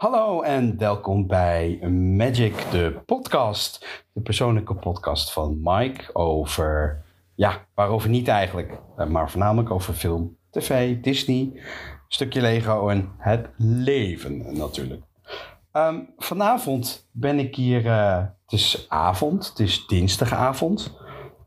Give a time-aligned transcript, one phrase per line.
[0.00, 1.78] Hallo en welkom bij
[2.16, 3.86] Magic, de podcast.
[4.12, 7.02] De persoonlijke podcast van Mike over,
[7.34, 11.62] ja, waarover niet eigenlijk, eh, maar voornamelijk over film, tv, Disney,
[12.08, 15.02] stukje Lego en het leven natuurlijk.
[15.72, 20.98] Ehm, vanavond ben ik hier, uh, het is avond, het is dinsdagavond.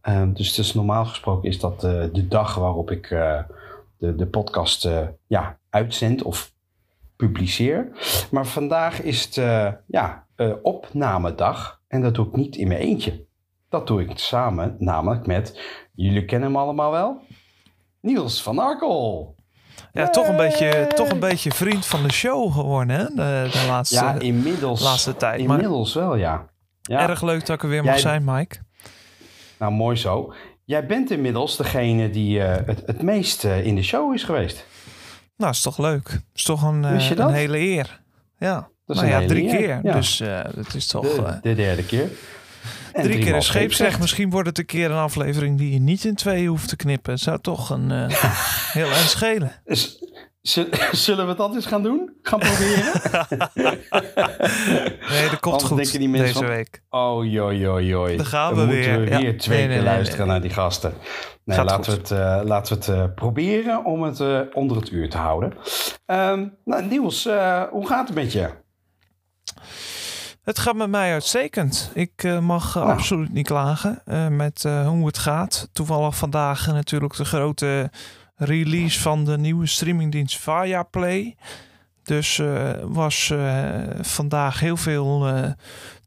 [0.09, 3.09] Um, dus normaal gesproken is dat uh, de dag waarop ik
[3.97, 4.89] de, de podcast
[5.27, 6.52] ja, uitzend of
[7.15, 7.91] publiceer.
[8.31, 11.81] Maar vandaag is het uh, ja, uh, opnamedag.
[11.87, 13.25] En dat doe ik niet in mijn eentje.
[13.69, 15.59] Dat doe ik samen, namelijk met,
[15.93, 17.21] jullie kennen hem allemaal wel,
[18.01, 19.35] Niels van Arkel.
[19.93, 23.05] Ja, toch een, beetje, toch een beetje vriend van de show geworden, hè?
[23.05, 25.39] De, de laatste, ja, inmiddels, laatste tijd.
[25.39, 26.49] Inmiddels wel, ja.
[26.81, 27.09] ja.
[27.09, 28.55] Erg leuk dat ik er weer mag zijn, Mike.
[29.59, 30.33] Nou, mooi zo.
[30.65, 34.65] Jij bent inmiddels degene die uh, het, het meest in de show is geweest.
[35.37, 36.19] Nou, is toch leuk.
[36.33, 38.01] Is toch een, uh, een hele eer.
[38.37, 38.69] Ja.
[38.85, 39.57] Dat is nou een ja, hele drie eer.
[39.57, 39.79] keer.
[39.83, 39.93] Ja.
[39.93, 41.15] Dus uh, dat is toch...
[41.15, 42.09] De, de derde keer.
[42.93, 43.99] En drie keer een scheepsrecht.
[43.99, 47.13] Misschien wordt het een keer een aflevering die je niet in twee hoeft te knippen.
[47.13, 47.91] Het zou toch een
[48.79, 49.51] heel eind schelen.
[49.65, 50.03] Dus,
[50.91, 52.13] zullen we dat eens gaan doen?
[52.21, 52.91] Gaan proberen?
[55.09, 56.81] nee, dat komt goed denken die mensen deze week.
[56.89, 58.17] Oh, joi, joi, joi.
[58.17, 58.77] Dan gaan we Dan weer.
[58.99, 59.37] moeten we weer Ja.
[59.39, 60.93] twee Nee, nee, keer nee, luisteren naar die gasten.
[61.45, 64.77] Nee, Gaat laten, we het, eh, laten we het eh, proberen om het eh, onder
[64.77, 65.53] het uur te houden.
[66.05, 68.49] Ehm nou, Niels, eh, hoe gaat het met je?
[70.43, 71.91] Het gaat met mij uitstekend.
[71.93, 72.93] Ik eh, mag eh, Nou.
[72.93, 75.69] absoluut niet klagen eh, met eh, hoe het gaat.
[75.73, 77.89] Toevallig vandaag eh, natuurlijk de grote
[78.35, 81.35] release van de nieuwe streamingdienst Viaplay.
[82.03, 85.51] Dus eh, was eh, vandaag heel veel eh,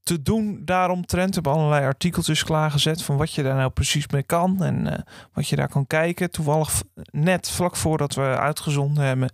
[0.03, 1.29] te doen daaromtrent.
[1.29, 5.49] Ik heb allerlei artikeltjes klaargezet van wat je daar nou precies mee kan en wat
[5.49, 6.31] je daar kan kijken.
[6.31, 9.31] Toevallig net vlak voordat we uitgezonden hebben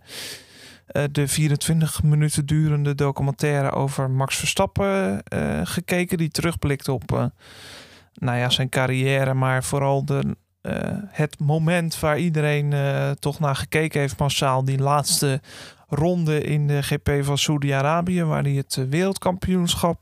[1.11, 5.23] de 24 minuten durende documentaire over Max Verstappen
[5.63, 6.17] gekeken.
[6.17, 7.31] Die terugblikt op
[8.13, 13.55] nou ja, zijn carrière, maar vooral de, eh, het moment waar iedereen eh, toch naar
[13.55, 14.65] gekeken heeft massaal.
[14.65, 15.41] Die laatste
[15.87, 19.99] ronde in de GP van Saudi-Arabië, waar hij het eh, wereldkampioenschap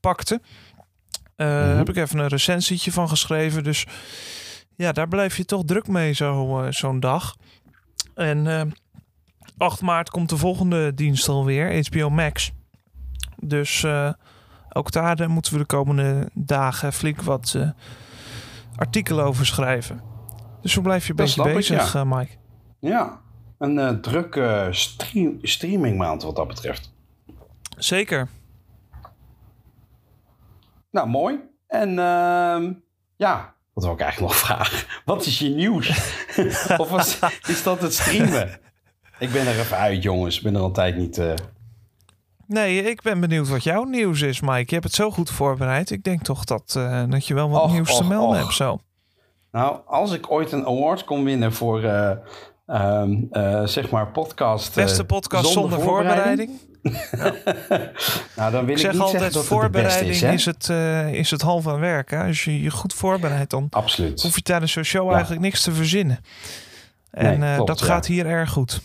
[0.00, 0.40] pakte.
[1.36, 1.76] Mhm.
[1.76, 3.64] Heb ik even een recensietje van geschreven.
[3.64, 3.86] Dus
[4.76, 7.36] ja, daar blijf je toch druk mee zo, zo'n dag.
[8.14, 8.62] En eh
[9.58, 12.52] 8 maart komt de volgende dienst alweer, HBO Max.
[13.36, 13.86] Dus
[14.72, 17.56] ook daar moeten we de komende dagen flink wat
[18.76, 20.02] artikelen over schrijven.
[20.60, 21.16] Dus zo blijf je ik,
[21.54, 22.00] bezig, ja.
[22.00, 22.32] eh, Mike.
[22.78, 23.20] Ja,
[23.58, 26.92] een eh, drukke stream, streamingmaand wat dat betreft.
[27.76, 28.28] Zeker.
[30.90, 31.38] Nou, mooi.
[31.66, 32.72] En ehm,
[33.16, 34.86] ja, wat wil ik eigenlijk nog vragen?
[35.04, 35.88] Wat is je nieuws?
[36.76, 38.60] of was, is dat het streamen?
[39.18, 40.36] Ik ben er even uit, jongens.
[40.36, 41.18] Ik ben er altijd niet...
[41.18, 41.34] eh,
[42.52, 44.64] Nee, ik ben benieuwd wat jouw nieuws is, Mike.
[44.66, 45.90] Je hebt het zo goed voorbereid.
[45.90, 48.42] Ik denk toch dat, eh, dat je wel wat Och, nieuws te melden och.
[48.42, 48.78] hebt zo.
[49.52, 52.10] Nou, als ik ooit een award kon winnen voor, eh,
[52.66, 54.74] ehm, eh, zeg maar, podcast...
[54.74, 56.50] Beste podcast zonder, voorbereiding.
[58.36, 60.68] nou, dan wil Ik ik, zeg niet altijd, zeggen dat het voorbereiding is, het,
[61.14, 62.10] is het half aan werk.
[62.10, 62.24] Hè?
[62.26, 64.22] Als je je goed voorbereidt, dan Absoluut.
[64.22, 65.12] hoef je tijdens zo'n show Ja.
[65.12, 66.18] eigenlijk niks te verzinnen.
[67.10, 67.86] En Nee, klopt, dat ja.
[67.86, 68.80] gaat hier erg goed.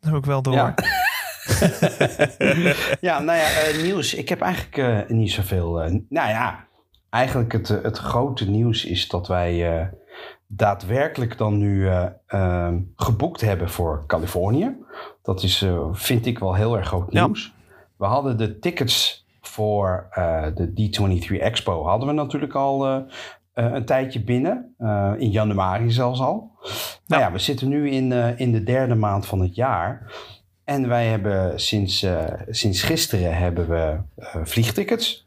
[0.00, 0.54] Dat heb ik wel door.
[0.54, 0.74] Ja.
[3.00, 4.14] ja, nou ja, eh, nieuws.
[4.14, 5.82] Ik heb eigenlijk eh, niet zoveel...
[5.82, 6.66] eh, nou ja,
[7.10, 9.90] eigenlijk het, het grote nieuws is dat wij
[10.46, 14.76] daadwerkelijk dan nu eh, ehm, geboekt hebben voor Californië.
[15.22, 17.24] Dat is, vind ik wel heel erg groot Ja.
[17.24, 17.54] nieuws.
[17.96, 20.08] We hadden de tickets voor
[20.54, 23.04] de D23 Expo hadden we natuurlijk al
[23.54, 24.74] een tijdje binnen.
[25.18, 26.50] in januari zelfs al.
[27.06, 30.12] Nou ja, we zitten nu in, in de derde maand van het jaar.
[30.72, 35.26] En wij hebben sinds, eh, sinds gisteren hebben we eh, vliegtickets.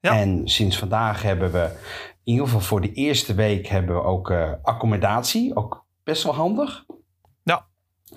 [0.00, 0.18] Ja.
[0.18, 1.70] En sinds vandaag hebben we,
[2.24, 5.56] in ieder geval voor de eerste week, hebben we ook eh, accommodatie.
[5.56, 6.84] Ook best wel handig.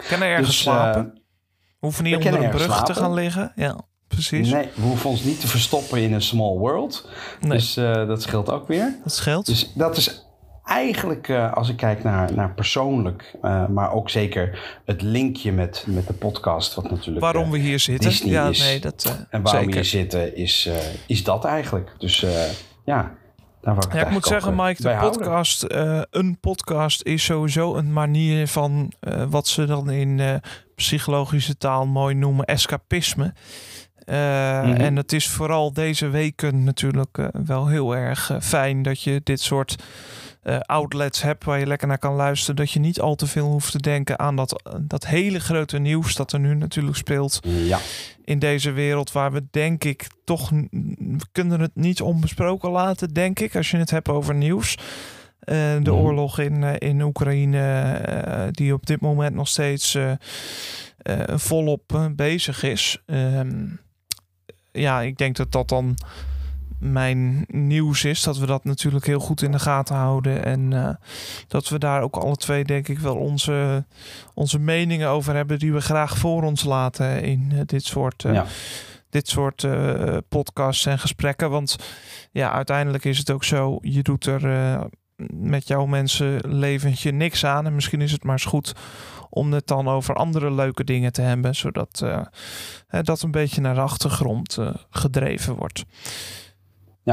[0.08, 1.22] Kan er ergens Dus, slapen.
[1.80, 3.52] Hoeven niet onder kunnen een brug te gaan liggen.
[3.56, 4.52] Ja, precies.
[4.52, 7.10] nee, we hoeven ons niet te verstoppen in een small world.
[7.40, 7.52] Nee.
[7.52, 9.00] Dus dat scheelt ook weer.
[9.04, 9.46] Dat scheelt.
[9.46, 10.26] Dus dat is
[10.70, 15.86] eigenlijk, eh, als ik kijk naar, naar persoonlijk, eh, maar ook zeker het linkje met,
[15.88, 17.20] met de podcast, wat natuurlijk.
[17.20, 18.10] Waarom eh, we hier zitten.
[18.10, 20.70] Disney ja, is- nee, dat En waarom we hier zitten, is,
[21.08, 21.92] is dat eigenlijk.
[21.98, 22.20] Dus
[22.86, 23.12] ja,
[23.62, 25.66] daar ik Ja, ik moet zeggen, Mike, de podcast,
[26.10, 28.92] een podcast is sowieso een manier van
[29.30, 30.42] wat ze dan in
[30.76, 33.34] psychologische taal mooi noemen escapisme.
[34.06, 34.16] Uh,
[34.64, 34.72] Mhm.
[34.72, 39.76] En het is vooral deze weken natuurlijk wel heel erg fijn dat je dit soort
[40.42, 42.56] eh, outlets hebt waar je lekker naar kan luisteren.
[42.56, 46.16] Dat je niet al te veel hoeft te denken aan dat, dat hele grote nieuws
[46.16, 47.80] dat er nu natuurlijk speelt Ja,
[48.26, 53.40] in deze wereld waar we denk ik toch we kunnen het niet onbesproken laten, denk
[53.40, 54.78] ik, als je het hebt over nieuws.
[55.40, 55.90] Eh, de Mhm.
[55.92, 60.12] oorlog in, eh, in Oekraïne, eh, die op dit moment nog steeds eh,
[60.98, 62.98] eh, volop eh, bezig is.
[63.06, 63.66] Ehm,
[64.72, 65.96] ja, ik denk dat dat dan
[66.80, 68.24] mijn nieuws is.
[68.24, 70.46] Dat we dat natuurlijk heel goed in de gaten houden.
[70.46, 70.90] En eh,
[71.48, 73.86] dat we daar ook alle twee, denk ik, wel onze,
[74.34, 75.60] onze meningen over hebben.
[75.60, 78.46] Die we graag voor ons laten in eh, dit soort, eh, ja.
[79.10, 79.68] dit soort
[80.30, 81.50] podcasts en gesprekken.
[81.50, 81.76] Want
[82.32, 83.78] ja, uiteindelijk is het ook zo.
[83.82, 84.90] Je doet er
[85.34, 87.66] met jouw mensen leventje niks aan.
[87.66, 88.76] En misschien is het maar eens goed
[89.30, 91.56] om het dan over andere leuke dingen te hebben.
[91.56, 92.06] Zodat
[93.02, 94.58] dat een beetje naar de achtergrond
[94.90, 95.86] gedreven wordt.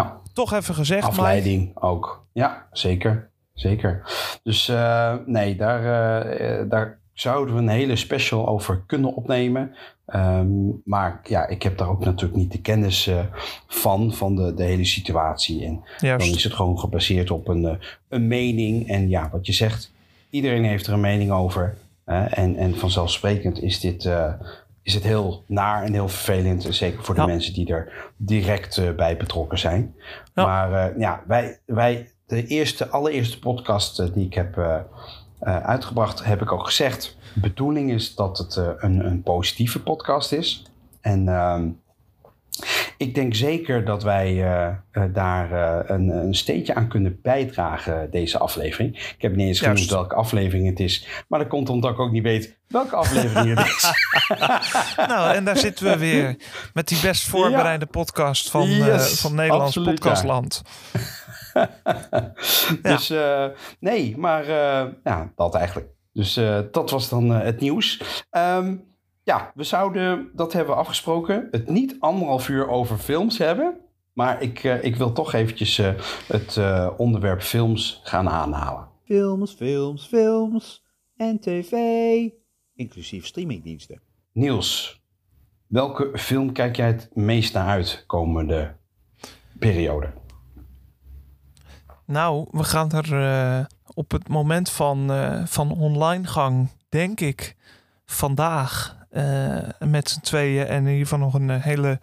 [0.02, 0.20] Ja.
[0.32, 2.26] Toch even gezegd, afleiding ook.
[2.32, 3.30] Ja, zeker.
[3.56, 4.02] Zeker.
[4.42, 9.74] Dus eh, nee, daar, eh, eh, daar zouden we een hele special over kunnen opnemen.
[10.06, 10.48] Ehm,
[10.84, 13.10] maar ja, ik heb daar ook natuurlijk niet de kennis
[13.66, 15.64] van, van de, de hele situatie.
[15.64, 17.78] En dan is het gewoon gebaseerd op een,
[18.08, 18.88] een mening.
[18.88, 19.92] En ja, wat je zegt,
[20.30, 21.76] iedereen heeft er een mening over.
[22.04, 24.10] en, en vanzelfsprekend is dit
[24.86, 26.64] is het heel naar en heel vervelend.
[26.64, 27.26] en Zeker voor de Ja.
[27.26, 29.94] mensen die er direct eh, bij betrokken zijn.
[30.34, 30.44] Ja.
[30.46, 34.84] Maar eh, ja, wij, wij, de eerste, allereerste podcast eh, die ik heb
[35.40, 37.16] uitgebracht, heb ik ook gezegd.
[37.34, 40.66] De bedoeling is dat het een, een positieve podcast is.
[41.00, 41.68] En ehm,
[42.96, 48.10] ik denk zeker dat wij eh, eh, daar eh, een, een steentje aan kunnen bijdragen,
[48.10, 48.96] deze aflevering.
[48.96, 49.72] Ik heb niet eens Juist.
[49.72, 51.24] genoemd welke aflevering het is.
[51.28, 53.90] Maar dat komt omdat ik ook niet weet welke aflevering het is.
[54.96, 56.36] Nou, en daar zitten we weer
[56.74, 58.68] met die best voorbereide podcast van,
[58.98, 59.94] van Nederlands absoluut, ja.
[59.94, 60.62] Podcastland.
[62.82, 63.12] Dus
[63.80, 64.48] nee, maar
[65.04, 65.88] ja, dat eigenlijk.
[66.12, 66.34] Dus
[66.72, 68.00] dat was dan het nieuws.
[68.30, 68.74] Ehm,
[69.26, 73.76] ja, we zouden, dat hebben we afgesproken, het niet anderhalf uur over films hebben.
[74.12, 75.92] Maar ik, eh, ik wil toch eventjes eh,
[76.26, 78.88] het eh, onderwerp films gaan aanhalen.
[79.04, 80.84] Films, films, films
[81.16, 81.72] en tv.
[82.74, 84.00] Inclusief streamingdiensten.
[84.32, 85.02] Niels,
[85.66, 88.76] welke film kijk jij het meest naar uit komende
[89.58, 90.12] periode?
[92.04, 93.64] Nou, we gaan er eh,
[93.94, 97.56] op het moment van, eh, van online gang, denk ik,
[98.04, 99.05] vandaag
[99.78, 102.00] met z'n tweeën en in ieder geval nog een eh, hele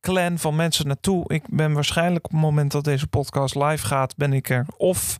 [0.00, 1.24] clan van mensen naartoe.
[1.32, 5.18] Ik ben waarschijnlijk op het moment dat deze podcast live gaat, ben ik er of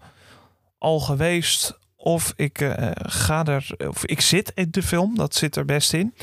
[0.78, 5.56] al geweest of ik eh, ga er, of ik zit in de film, dat zit
[5.56, 6.14] er best in.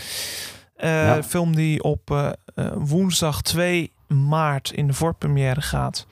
[0.76, 1.24] Eh, Ja.
[1.24, 6.08] Film die op eh, eh, woensdag 2 maart in de voorpremière gaat.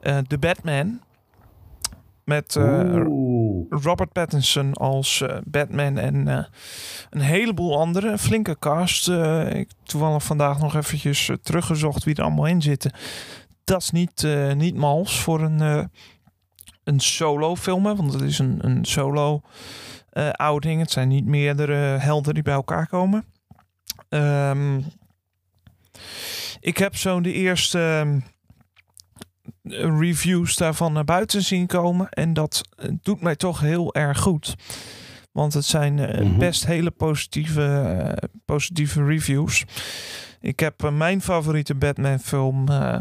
[0.00, 1.00] Eh The Batman.
[2.30, 3.02] Met eh.
[3.68, 6.44] Robert Pattinson als eh, Batman en eh,
[7.10, 8.12] een heleboel anderen.
[8.12, 9.08] Een flinke cast.
[9.48, 12.92] Ik toevallig vandaag nog eventjes teruggezocht wie er allemaal in zitten.
[13.64, 15.90] Dat is niet, niet mals voor een,
[16.84, 17.86] een solo film.
[17.86, 19.42] hè, Want het is een, een solo
[20.32, 20.80] outing.
[20.80, 23.24] Het zijn niet meerdere helden die bij elkaar komen.
[24.08, 24.80] Ehm,
[26.60, 28.18] ik heb zo de eerste ehm,
[29.98, 32.08] reviews daarvan naar buiten zien komen.
[32.08, 34.54] En dat eh, doet mij toch heel erg goed.
[35.32, 36.38] Want het zijn eh, Mhm.
[36.38, 39.64] best hele positieve, eh, positieve reviews.
[40.40, 42.98] Ik heb mijn favoriete Batman film eh,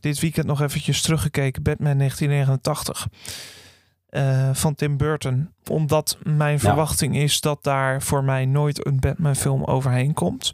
[0.00, 1.62] dit weekend nog eventjes teruggekeken.
[1.62, 3.08] Batman 1989.
[4.08, 5.52] eh, van Tim Burton.
[5.70, 10.52] Omdat mijn verwachting is dat daar voor mij nooit een Batman film overheen komt.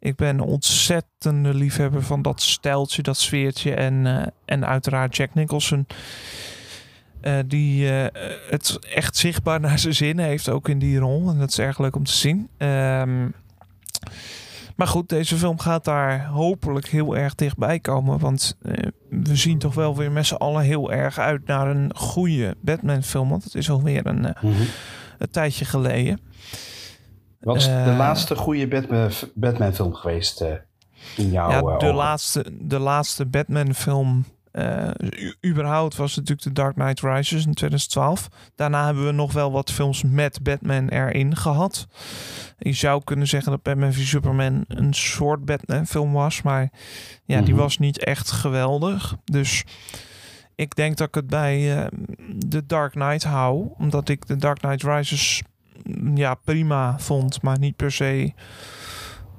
[0.00, 3.74] Ik ben een ontzettende liefhebber van dat stijltje, dat sfeertje.
[3.74, 5.86] En, eh, en uiteraard Jack Nicholson.
[7.20, 11.28] eh, die eh, het echt zichtbaar naar zijn zin heeft, ook in die rol.
[11.30, 12.48] En dat is erg leuk om te zien.
[12.56, 13.28] Ehm,
[14.76, 18.18] maar goed, deze film gaat daar hopelijk heel erg dichtbij komen.
[18.18, 18.56] Want
[19.10, 23.28] we zien toch wel weer met z'n allen heel erg uit naar een goede Batman-film.
[23.28, 24.62] Want het is alweer een, Mhm.
[25.18, 26.20] een tijdje geleden.
[27.40, 30.52] Wat is de Eh, laatste goede Batman, Batman film geweest eh,
[31.16, 31.94] in jouw ja, eh, de, ogen?
[31.94, 34.24] laatste, de laatste Batman-film.
[34.50, 38.28] eh, u- überhaupt was natuurlijk The Dark Knight Rises in 2012.
[38.54, 41.86] Daarna hebben we nog wel wat films met Batman erin gehad.
[42.58, 46.42] Je zou kunnen zeggen dat Batman v Superman een soort Batman-film was.
[46.42, 46.70] Maar
[47.24, 47.62] ja, die Mhm.
[47.62, 49.16] was niet echt geweldig.
[49.24, 49.64] Dus
[50.54, 51.86] ik denk dat ik het bij eh
[52.48, 53.68] The Dark Knight hou.
[53.78, 55.42] Omdat ik The Dark Knight Rises
[56.14, 57.42] ja, prima vond.
[57.42, 58.32] Maar niet per se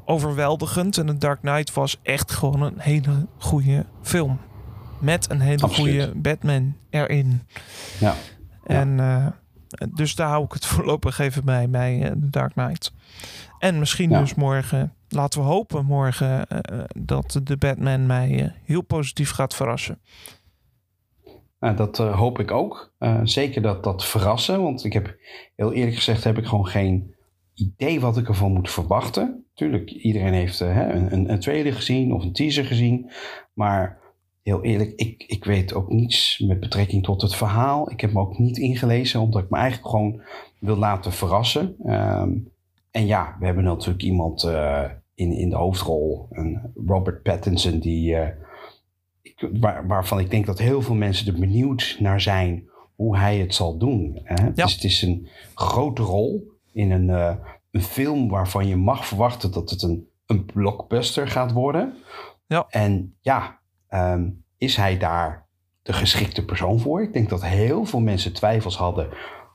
[0.06, 0.98] overweldigend.
[0.98, 4.40] En The Dark Knight was echt gewoon een hele goede film.
[5.00, 6.04] Met een hele Absoluut.
[6.04, 7.42] goede Batman erin.
[8.00, 8.14] Ja.
[8.64, 9.28] En eh,
[9.96, 12.94] dus daar hou ik het voorlopig even bij, bij eh, The Dark Knight.
[13.60, 14.20] En misschien Ja.
[14.20, 20.00] dus morgen, laten we hopen morgen, eh, dat de Batman mij heel positief gaat verrassen.
[21.62, 22.94] Nou, dat eh, hoop ik ook.
[22.98, 24.62] Eh, zeker dat dat verrassen.
[24.64, 25.18] Want ik heb
[25.56, 27.16] heel eerlijk gezegd heb ik gewoon geen
[27.54, 29.46] idee wat ik ervan moet verwachten.
[29.54, 33.12] Tuurlijk, iedereen heeft eh, een, een, trailer gezien of een teaser gezien.
[33.54, 34.00] Maar
[34.44, 37.92] heel eerlijk, ik, ik weet ook niets met betrekking tot het verhaal.
[37.92, 40.22] Ik heb me ook niet ingelezen, omdat ik me eigenlijk gewoon
[40.60, 41.76] wil laten verrassen.
[41.86, 42.32] Ehm,
[42.92, 44.44] en ja, we hebben natuurlijk iemand
[45.16, 48.16] in, in de hoofdrol, een Robert Pattinson, die,
[49.22, 53.38] ik, waar, waarvan ik denk dat heel veel mensen er benieuwd naar zijn hoe hij
[53.38, 54.20] het zal doen.
[54.24, 54.44] Hè?
[54.44, 57.36] Het, is, het is een grote rol in een, eh,
[57.72, 61.94] een film waarvan je mag verwachten dat het een, een blockbuster gaat worden.
[62.48, 62.66] Ja.
[62.70, 65.48] En ja, ehm, is hij daar
[65.82, 67.02] de geschikte persoon voor?
[67.02, 69.10] Ik denk dat heel veel mensen twijfels hadden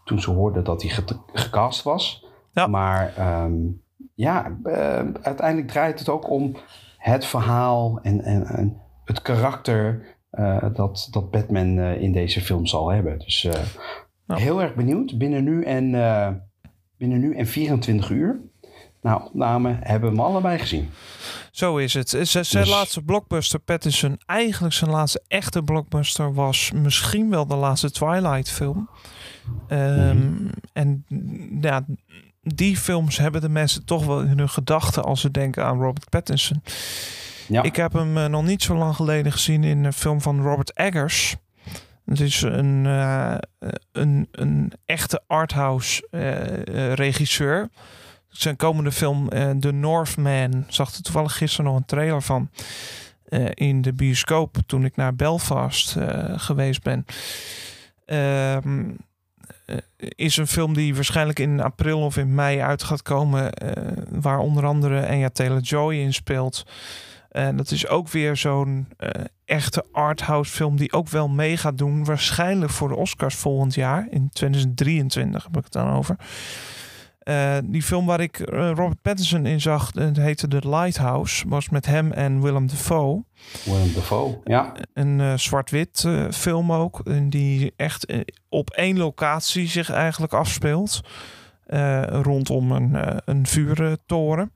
[0.04, 2.26] toen ze hoorden dat hij ge- gecast was.
[2.52, 2.66] Ja.
[2.66, 3.54] Maar ehm,
[4.14, 6.56] ja, eh, uiteindelijk draait het ook om
[6.98, 12.66] het verhaal en, en, en het karakter eh, dat, dat Batman eh, in deze film
[12.66, 13.18] zal hebben.
[13.18, 13.62] Dus eh,
[14.26, 14.36] Ja.
[14.36, 15.18] heel erg benieuwd.
[15.18, 15.90] Binnen nu, en,
[16.98, 18.40] binnen nu en 24 uur.
[19.02, 20.90] Nou, opname hebben we hem allebei gezien.
[21.50, 22.08] Zo is het.
[22.08, 27.90] Zijn Dus- laatste blockbuster, Pattinson, eigenlijk zijn laatste echte blockbuster was misschien wel de laatste
[27.90, 28.88] Twilight film.
[29.68, 30.48] Ehm, Mhm.
[30.72, 31.04] En
[31.60, 31.84] ja,
[32.42, 36.08] die films hebben de mensen toch wel in hun gedachten als ze denken aan Robert
[36.08, 36.62] Pattinson.
[37.48, 37.62] Ja.
[37.62, 40.76] Ik heb hem eh, nog niet zo lang geleden gezien in een film van Robert
[40.76, 41.36] Eggers.
[42.04, 43.34] Het is een, eh,
[43.92, 47.68] een, een echte arthouse eh, eh, regisseur.
[48.28, 52.50] Zijn komende film eh, The Northman zag er toevallig gisteren nog een trailer van
[53.28, 57.04] eh, in de bioscoop toen ik naar Belfast eh, geweest ben.
[58.06, 58.84] Ehm,
[59.66, 63.92] eh, is een film die waarschijnlijk in april of in mei uit gaat komen, eh,
[64.10, 66.64] waar onder andere Anya Taylor-Joy in speelt.
[67.36, 71.78] En dat is ook weer zo'n eh, echte arthouse film die ook wel mee gaat
[71.78, 72.04] doen.
[72.04, 74.06] Waarschijnlijk voor de Oscars volgend jaar.
[74.10, 76.16] In 2023 heb ik het dan over.
[77.18, 81.48] Eh, die film waar ik eh, Robert Pattinson in zag, het heette The Lighthouse.
[81.48, 83.24] Was met hem en Willem Dafoe.
[83.64, 84.72] Willem Dafoe, ja.
[84.94, 87.00] Een zwart-wit film ook.
[87.04, 88.06] En die echt
[88.48, 91.00] op één locatie zich eigenlijk afspeelt.
[92.22, 94.52] rondom een, een vuurtoren.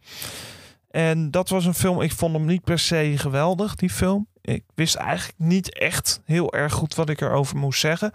[0.90, 4.26] En dat was een film, ik vond hem niet per se geweldig, die film.
[4.40, 8.12] Ik wist eigenlijk niet echt heel erg goed wat ik erover moest zeggen.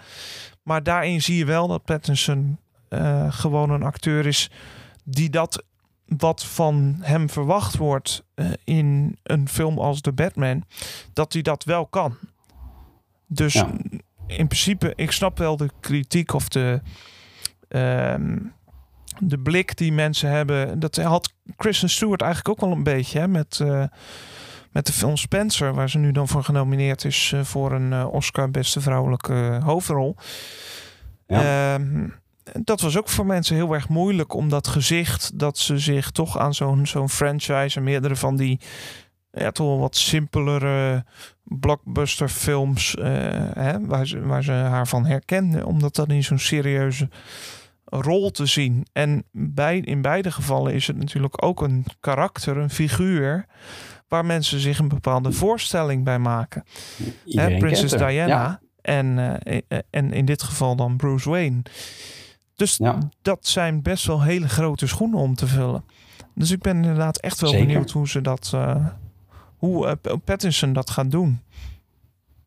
[0.64, 2.58] Maar daarin zie je wel dat Pattinson
[2.90, 4.50] eh, gewoon een acteur is
[5.04, 5.64] die dat
[6.06, 10.64] wat van hem verwacht wordt eh, in een film als The Batman,
[11.14, 12.18] dat hij dat wel kan.
[13.28, 13.72] Dus Ja.
[14.28, 16.82] in principe, ik snap wel de kritiek of de,
[17.68, 18.38] ehm,
[19.20, 20.80] de blik die mensen hebben.
[20.80, 23.84] Dat had Kristen Stewart eigenlijk ook wel een beetje hè, met, eh,
[24.72, 28.14] met de film Spencer, waar ze nu dan voor genomineerd is eh, voor een eh,
[28.14, 30.16] Oscar beste vrouwelijke hoofdrol.
[31.28, 32.08] Ehm,
[32.54, 36.38] dat was ook voor mensen heel erg moeilijk om dat gezicht dat ze zich toch
[36.38, 38.60] aan zo'n zo'n franchise en meerdere van die
[39.32, 41.06] ja, toch wel wat simpelere
[41.44, 42.96] blockbuster films
[43.54, 47.10] hè, waar, ze, waar ze haar van herkenden, om dat in zo'n serieuze
[47.86, 48.86] rol te zien.
[48.94, 53.46] En bij, in beide gevallen is het natuurlijk ook een karakter, een figuur,
[54.08, 56.64] waar mensen zich een bepaalde voorstelling bij maken.
[57.26, 57.92] Hè, Prinses.
[57.92, 58.60] Diana Ja.
[58.82, 61.62] en, eh, en in dit geval dan Bruce Wayne.
[62.56, 62.98] Dus Ja.
[63.22, 65.84] dat zijn best wel hele grote schoenen om te vullen.
[66.36, 67.66] Dus ik ben inderdaad echt wel Zeker.
[67.68, 68.86] benieuwd hoe ze dat, eh,
[69.58, 71.40] hoe P- Pattinson dat gaat doen.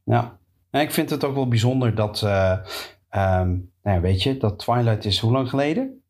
[0.04, 0.37] Ja,
[0.71, 2.57] en ik vind het ook wel bijzonder dat, eh,
[3.09, 3.57] ehm,
[3.88, 6.02] nou ja, weet je, dat Twilight is hoe lang geleden?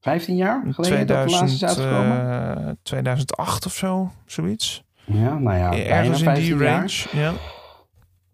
[0.00, 2.66] 15 jaar geleden dat de laatste is 2000, uitgekomen?
[2.66, 4.84] eh, 2008 of zo, zoiets.
[5.04, 6.74] ja, nou ja, bijna Ergens in 15 die jaar.
[6.74, 7.04] range.
[7.12, 7.32] Ja.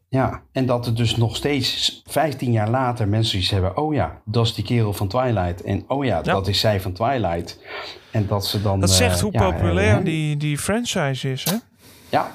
[0.09, 3.77] Ja, en dat er dus nog steeds 15 jaar later mensen iets hebben.
[3.77, 5.63] Oh ja, dat is die kerel van Twilight.
[5.63, 7.59] En oh ja, dat is zij van Twilight.
[8.11, 8.81] En dat ze dan.
[8.81, 11.57] Dat zegt eh, hoe ja, populair eh, die, die franchise is, hè?
[12.09, 12.35] Ja,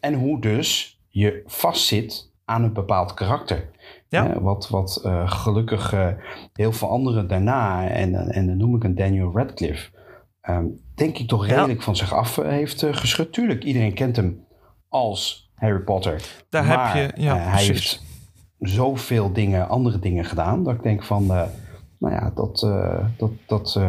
[0.00, 3.68] en hoe dus je vastzit aan een bepaald karakter.
[4.16, 4.34] Ja.
[4.34, 6.08] Eh, wat wat eh, gelukkig eh,
[6.52, 9.90] heel veel anderen daarna, en, en dan noem ik een Daniel Radcliffe,
[10.40, 11.54] ehm, denk ik toch Ja.
[11.54, 13.32] redelijk van zich af heeft geschud.
[13.32, 14.44] Tuurlijk, iedereen kent hem
[14.88, 16.22] als Harry Potter.
[16.48, 18.04] Daar maar heb je, ja, hij heeft
[18.58, 21.26] zoveel dingen, andere dingen gedaan, dat ik denk van,
[21.98, 22.60] nou ja, dat,
[23.16, 23.80] dat, dat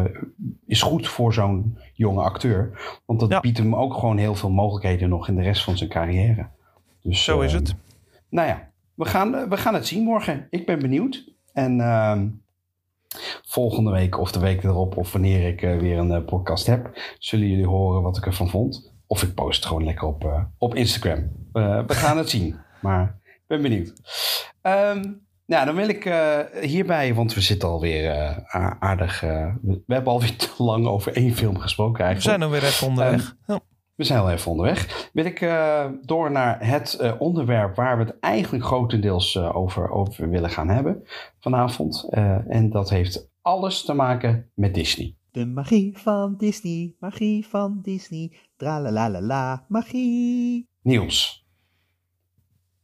[0.66, 2.70] is goed voor zo'n jonge acteur.
[3.06, 5.90] Want dat biedt hem ook gewoon heel veel mogelijkheden nog in de rest van zijn
[5.90, 6.46] carrière.
[7.02, 7.74] Dus, Zo is het.
[8.30, 8.67] Nou ja,
[8.98, 10.46] we gaan, we gaan het zien morgen.
[10.50, 11.24] Ik ben benieuwd.
[11.52, 12.28] En ehm,
[13.46, 17.66] volgende week of de week erop of wanneer ik weer een podcast heb, zullen jullie
[17.66, 18.92] horen wat ik ervan vond.
[19.06, 21.30] Of ik post het gewoon lekker op, op Instagram.
[21.52, 22.56] we gaan het zien.
[22.80, 23.92] Maar ik ben benieuwd.
[24.62, 26.04] Um, nou, dan wil ik
[26.60, 28.12] hierbij, want we zitten alweer
[28.78, 29.20] aardig.
[29.20, 32.38] We, hebben alweer te lang over één film gesproken eigenlijk.
[32.38, 33.36] We zijn alweer even onderweg.
[33.46, 33.58] Um,
[33.98, 35.10] we zijn al even onderweg.
[35.12, 35.40] Wil ik
[36.02, 41.02] door naar het onderwerp waar we het eigenlijk grotendeels over, over willen gaan hebben
[41.38, 42.08] vanavond.
[42.48, 45.16] en dat heeft alles te maken met Disney.
[45.30, 50.68] De magie van Disney, magie van Disney, la magie.
[50.82, 51.46] Niels,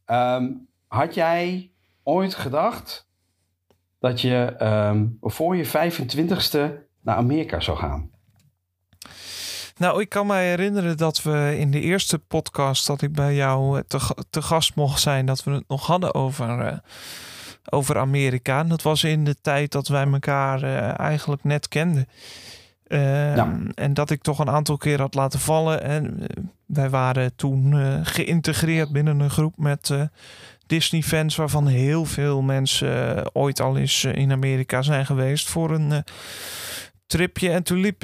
[0.05, 1.71] um, had jij
[2.03, 3.09] ooit gedacht
[3.99, 8.14] dat je um, voor je 25ste naar Amerika zou gaan?
[9.77, 13.77] Nou, ik kan me herinneren dat we in de eerste podcast dat ik bij jou
[13.77, 16.77] eh, te, te gast mocht zijn, dat we het nog hadden over, uh,
[17.69, 18.59] over Amerika.
[18.59, 22.07] En dat was in de tijd dat wij elkaar uh, eigenlijk net kenden.
[22.87, 23.57] Uh, ja.
[23.73, 25.81] En dat ik toch een aantal keer had laten vallen.
[25.81, 26.25] En
[26.65, 29.91] wij waren toen geïntegreerd binnen een groep met
[30.67, 36.03] Disney-fans, waarvan heel veel mensen ooit al eens in Amerika zijn geweest voor een
[37.07, 37.49] tripje.
[37.49, 38.01] En toen, liep,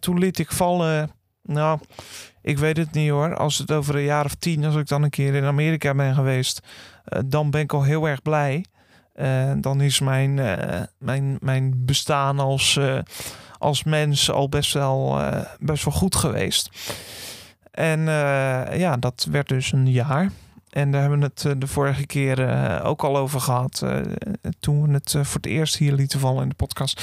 [0.00, 1.10] toen liet ik vallen,
[1.42, 1.78] nou,
[2.42, 3.36] ik weet het niet hoor.
[3.36, 6.14] Als het over een jaar of tien, als ik dan een keer in Amerika ben
[6.14, 6.60] geweest,
[7.26, 8.64] dan ben ik al heel erg blij.
[9.60, 10.34] dan is mijn,
[10.98, 12.80] mijn, mijn bestaan als,
[13.58, 15.20] als mens al best wel,
[15.58, 16.70] best wel goed geweest.
[17.70, 18.00] En
[18.78, 20.30] ja, dat werd dus een jaar.
[20.72, 22.38] En daar hebben we het eh, de vorige keer
[22.82, 23.82] ook al over gehad.
[24.60, 27.02] Toen we het voor het eerst hier lieten vallen in de podcast.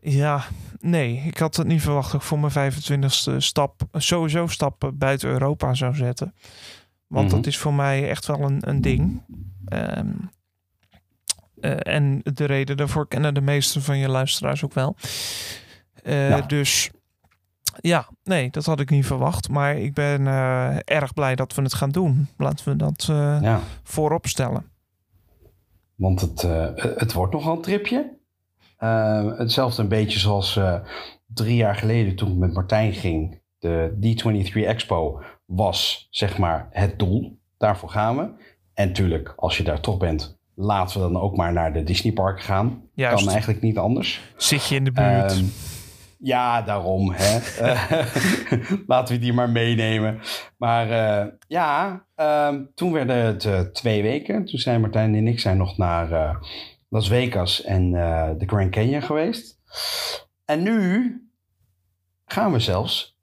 [0.00, 0.44] Ja,
[0.80, 5.28] nee, ik had het niet verwacht dat ik voor mijn 25ste stap sowieso stappen buiten
[5.28, 6.34] Europa zou zetten.
[7.06, 9.22] Want dat is voor mij echt wel een, een ding.
[9.72, 10.30] Um,
[11.78, 14.96] en de reden daarvoor kennen de meeste van je luisteraars ook wel.
[16.04, 16.40] Ja.
[16.40, 16.90] Dus
[17.80, 19.48] ja, nee, dat had ik niet verwacht.
[19.48, 22.28] Maar ik ben uh, erg blij dat we het gaan doen.
[22.36, 23.04] Laten we dat
[23.42, 23.60] ja.
[23.82, 24.64] voorop stellen.
[25.94, 26.42] Want het,
[26.96, 28.20] het wordt nogal een tripje.
[29.36, 30.60] Hetzelfde een beetje zoals
[31.26, 33.40] drie jaar geleden toen ik met Martijn ging.
[33.58, 37.38] De D23 Expo was zeg maar het doel.
[37.58, 38.22] Daarvoor gaan we.
[38.74, 42.12] En natuurlijk, als je daar toch bent, laten we dan ook maar naar de Disney
[42.12, 42.82] Park gaan.
[42.94, 43.24] Juist.
[43.24, 44.20] Kan eigenlijk niet anders.
[44.36, 45.36] Zit je in de buurt.
[45.36, 45.52] Um,
[46.18, 47.12] ja, daarom.
[47.16, 47.38] Hè?
[48.86, 50.20] Laten we die maar meenemen.
[50.56, 54.44] Maar uh, ja, um, toen werden het uh, twee weken.
[54.44, 56.38] Toen zijn Martijn en ik zijn nog naar
[56.92, 57.90] Las Vegas en
[58.38, 59.58] de Grand Canyon geweest.
[60.44, 61.16] En nu
[62.26, 63.16] gaan we zelfs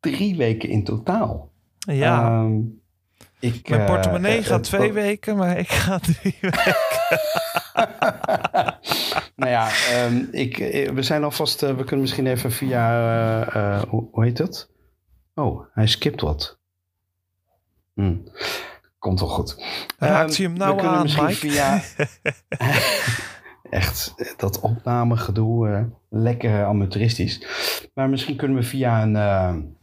[0.00, 1.50] drie weken in totaal.
[1.78, 2.40] Ja.
[2.40, 2.80] Um,
[3.40, 6.74] ik, Mijn portemonnee gaat twee weken, maar ik ga drie weken.
[9.36, 9.68] nou ja,
[10.04, 11.60] um, ik, eh, we zijn alvast.
[11.60, 13.84] We kunnen misschien even via.
[13.88, 14.70] Hoe, hoe, heet dat?
[15.34, 16.58] Oh, hij skipt wat.
[17.94, 18.16] Hm.
[18.98, 19.64] Komt wel goed.
[19.98, 21.32] Raakt um, hem nou aan, Mike?
[21.32, 21.82] via.
[23.80, 25.90] echt, dat opnamegedoe.
[26.10, 27.46] lekker amateuristisch.
[27.94, 29.74] Maar misschien kunnen we via een.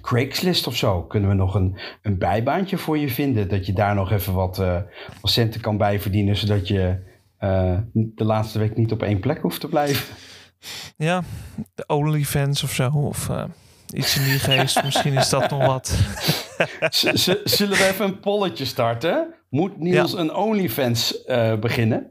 [0.00, 1.02] Craigslist of zo.
[1.02, 3.48] Kunnen we nog een, een bijbaantje voor je vinden?
[3.48, 4.80] Dat je daar nog even wat, uh,
[5.20, 6.98] wat centen kan bijverdienen, zodat je
[7.40, 10.16] uh, de laatste week niet op één plek hoeft te blijven.
[10.96, 11.22] Ja,
[11.74, 12.88] de OnlyFans of zo.
[12.88, 13.44] Of uh,
[13.94, 14.82] iets in die geest.
[14.84, 15.98] Misschien is dat nog wat.
[17.44, 19.34] zullen we even een polletje starten?
[19.50, 20.18] Moet Niels ja.
[20.18, 21.24] een OnlyFans
[21.60, 22.10] beginnen?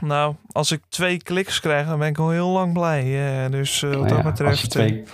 [0.00, 3.48] Nou, als ik twee kliks krijg, dan ben ik al heel lang blij.
[3.50, 4.50] dus wat nou ja, dat betreft...
[4.50, 5.04] Als je twee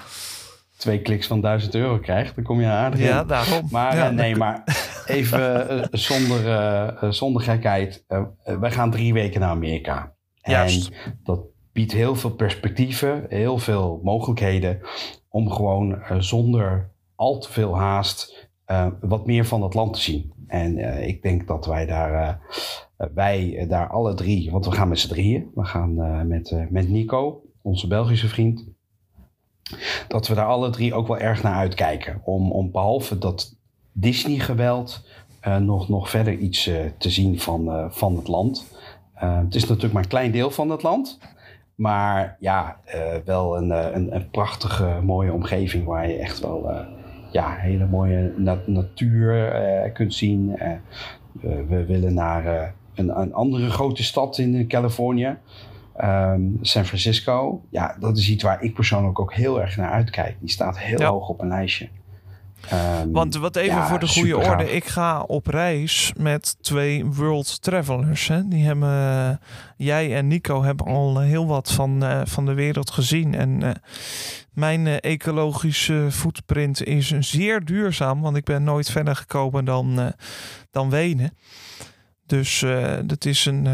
[0.81, 3.69] twee kliks van 1000 euro krijgt, dan kom je aardig Ja, daarom.
[3.71, 4.11] Maar ja.
[4.11, 4.63] nee, maar
[5.07, 8.05] even uh, zonder, uh, zonder gekheid.
[8.45, 10.15] wij gaan drie weken naar Amerika.
[10.43, 10.91] Juist.
[11.05, 11.41] En dat
[11.73, 14.81] biedt heel veel perspectieven, heel veel mogelijkheden
[15.31, 18.49] om gewoon zonder al te veel haast
[19.01, 20.33] wat meer van het land te zien.
[20.47, 22.41] En ik denk dat wij daar,
[23.15, 25.51] wij daar alle drie, want we gaan met z'n drieën.
[25.55, 28.65] We gaan met, met Nico, onze Belgische vriend
[30.09, 32.21] dat we daar alle drie ook wel erg naar uitkijken.
[32.25, 33.57] Om, om behalve dat
[33.93, 35.07] Disney-geweld
[35.61, 38.67] nog, nog verder iets te zien van, van het land.
[39.15, 41.19] het is natuurlijk maar een klein deel van het land.
[41.81, 42.77] Maar ja,
[43.25, 46.71] wel een, een, een, prachtige, mooie omgeving waar je echt wel
[47.33, 50.59] ja, hele mooie nat natuur kunt zien.
[51.41, 55.37] we willen naar een, een andere grote stad in Californië.
[55.97, 57.63] Ehm, San Francisco.
[57.71, 60.37] Ja, dat is iets waar ik persoonlijk ook heel erg naar uitkijk.
[60.41, 61.11] Die staat heel Ja.
[61.11, 61.89] hoog op een lijstje.
[62.69, 64.73] Ehm, Want wat even ja, voor de goede orde.
[64.73, 68.29] Ik ga op reis met twee world travelers.
[68.29, 68.49] Hè.
[68.49, 69.37] Die hebben, eh,
[69.77, 73.35] jij en Nico hebben al eh, heel wat van, eh, van de wereld gezien.
[73.35, 73.81] En
[74.53, 78.21] mijn ecologische footprint is zeer duurzaam.
[78.21, 80.13] Want ik ben nooit verder gekomen dan,
[80.71, 81.37] dan Wenen.
[82.27, 82.65] Dus
[83.05, 83.69] dat is een...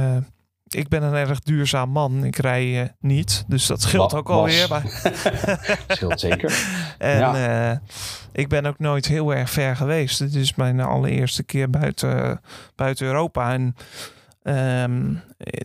[0.77, 2.25] ik ben een erg duurzaam man.
[2.25, 3.45] Ik rij eh, niet.
[3.49, 4.67] Dus dat scheelt Wa- ook alweer.
[4.69, 4.83] Maar
[5.89, 6.59] Scheelt zeker.
[6.99, 7.71] en Ja.
[7.71, 7.79] eh,
[8.33, 10.19] ik ben ook nooit heel erg ver geweest.
[10.19, 12.41] Dit is mijn allereerste keer buiten,
[12.75, 13.53] buiten Europa.
[13.53, 13.77] En
[14.43, 15.15] ehm,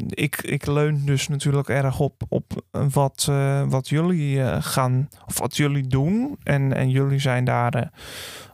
[0.09, 5.57] ik, ik leun dus natuurlijk erg op, op wat, eh, wat jullie gaan, of wat
[5.57, 6.37] jullie doen.
[6.43, 7.91] En, en jullie zijn daar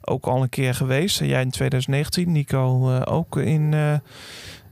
[0.01, 1.19] ook al een keer geweest.
[1.19, 3.73] Jij in 2019, Nico ook in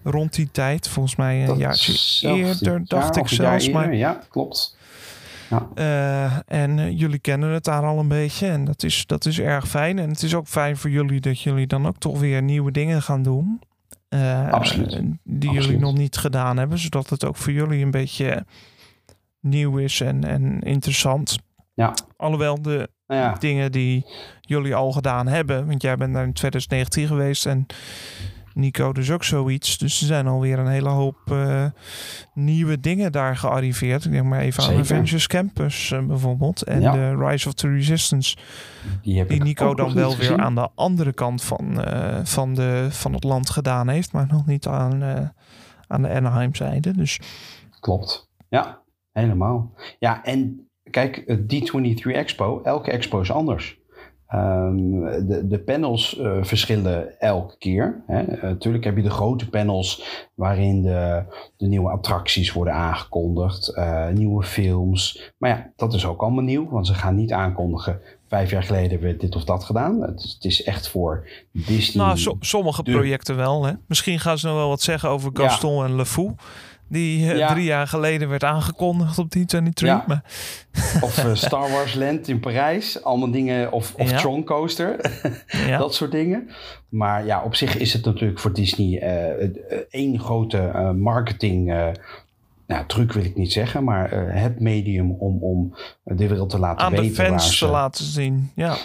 [0.06, 0.88] rond die tijd.
[0.88, 3.70] Volgens mij een Dat jaartje eerder, jaar dacht ik zelfs.
[3.70, 4.78] Maar eerder, Ja, klopt.
[5.76, 8.48] eh, en eh, jullie kennen het daar al een beetje.
[8.48, 10.00] En dat is, dat is erg fijn.
[10.00, 13.02] En het is ook fijn voor jullie dat jullie dan ook toch weer nieuwe dingen
[13.02, 13.62] gaan doen.
[14.10, 14.90] Eh, Absoluut.
[14.92, 15.64] Die Absoluut.
[15.66, 16.78] jullie nog niet gedaan hebben.
[16.80, 18.46] Zodat het ook voor jullie een beetje
[19.40, 21.38] nieuw is en, en interessant.
[21.74, 21.94] Ja.
[22.18, 24.06] Alhoewel de Nou ja, dingen die
[24.42, 25.68] jullie al gedaan hebben.
[25.68, 27.66] Want jij bent daar in 2019 geweest en
[28.56, 29.78] Nico dus ook zoiets.
[29.78, 31.66] Dus er zijn alweer een hele hoop eh,
[32.34, 34.06] nieuwe dingen daar gearriveerd.
[34.06, 34.78] Ik denk maar even aan.
[34.78, 36.62] Avengers Campus eh, bijvoorbeeld.
[36.64, 36.92] En Ja.
[36.92, 38.38] de Rise of the Resistance.
[39.02, 40.42] die heb Die Nico dan wel weer gezien.
[40.42, 44.12] aan de andere kant van, eh, van, de, van het land gedaan heeft.
[44.14, 45.04] Maar nog niet aan,
[45.88, 46.92] aan de Anaheim zijde.
[46.94, 47.20] Dus
[47.80, 48.30] Klopt.
[48.50, 49.74] Ja, helemaal.
[50.00, 53.78] Ja, en kijk, het D23 Expo, elke expo is anders.
[54.28, 54.78] Ehm,
[55.28, 58.04] de, de panels eh, verschillen elke keer.
[58.08, 58.22] Hè.
[58.22, 61.24] Eh, natuurlijk heb je de grote panels waarin de,
[61.58, 65.34] de nieuwe attracties worden aangekondigd, eh, nieuwe films.
[65.38, 68.00] Maar ja, dat is ook allemaal nieuw, want ze gaan niet aankondigen.
[68.28, 70.02] Vijf jaar geleden werd dit of dat gedaan.
[70.02, 72.06] Het, is- het is echt voor Disney.
[72.06, 73.66] Nou, so- sommige projecten wel.
[73.66, 73.74] Hè?
[73.88, 76.32] Misschien gaan ze nog wel wat zeggen over Gaston en Le Fou.
[76.88, 77.48] Die eh, Ja.
[77.48, 79.88] drie jaar geleden werd aangekondigd op die 23.
[79.88, 80.04] Ja.
[80.08, 80.24] Maar,
[81.02, 83.04] Of eh, Star Wars Land in Parijs.
[83.04, 83.72] Allemaal dingen.
[83.72, 84.18] Of, of Ja.
[84.18, 85.12] Tron Coaster.
[85.68, 85.78] ja.
[85.78, 86.50] Dat soort dingen.
[86.90, 89.50] Maar ja, op zich is het natuurlijk voor Disney eh,
[89.90, 91.66] één grote marketing.
[92.68, 96.86] nou, truc wil ik niet zeggen, maar het medium om, om de wereld te laten
[96.86, 98.52] aan de weten fans te laten zien.
[98.56, 98.76] Ja.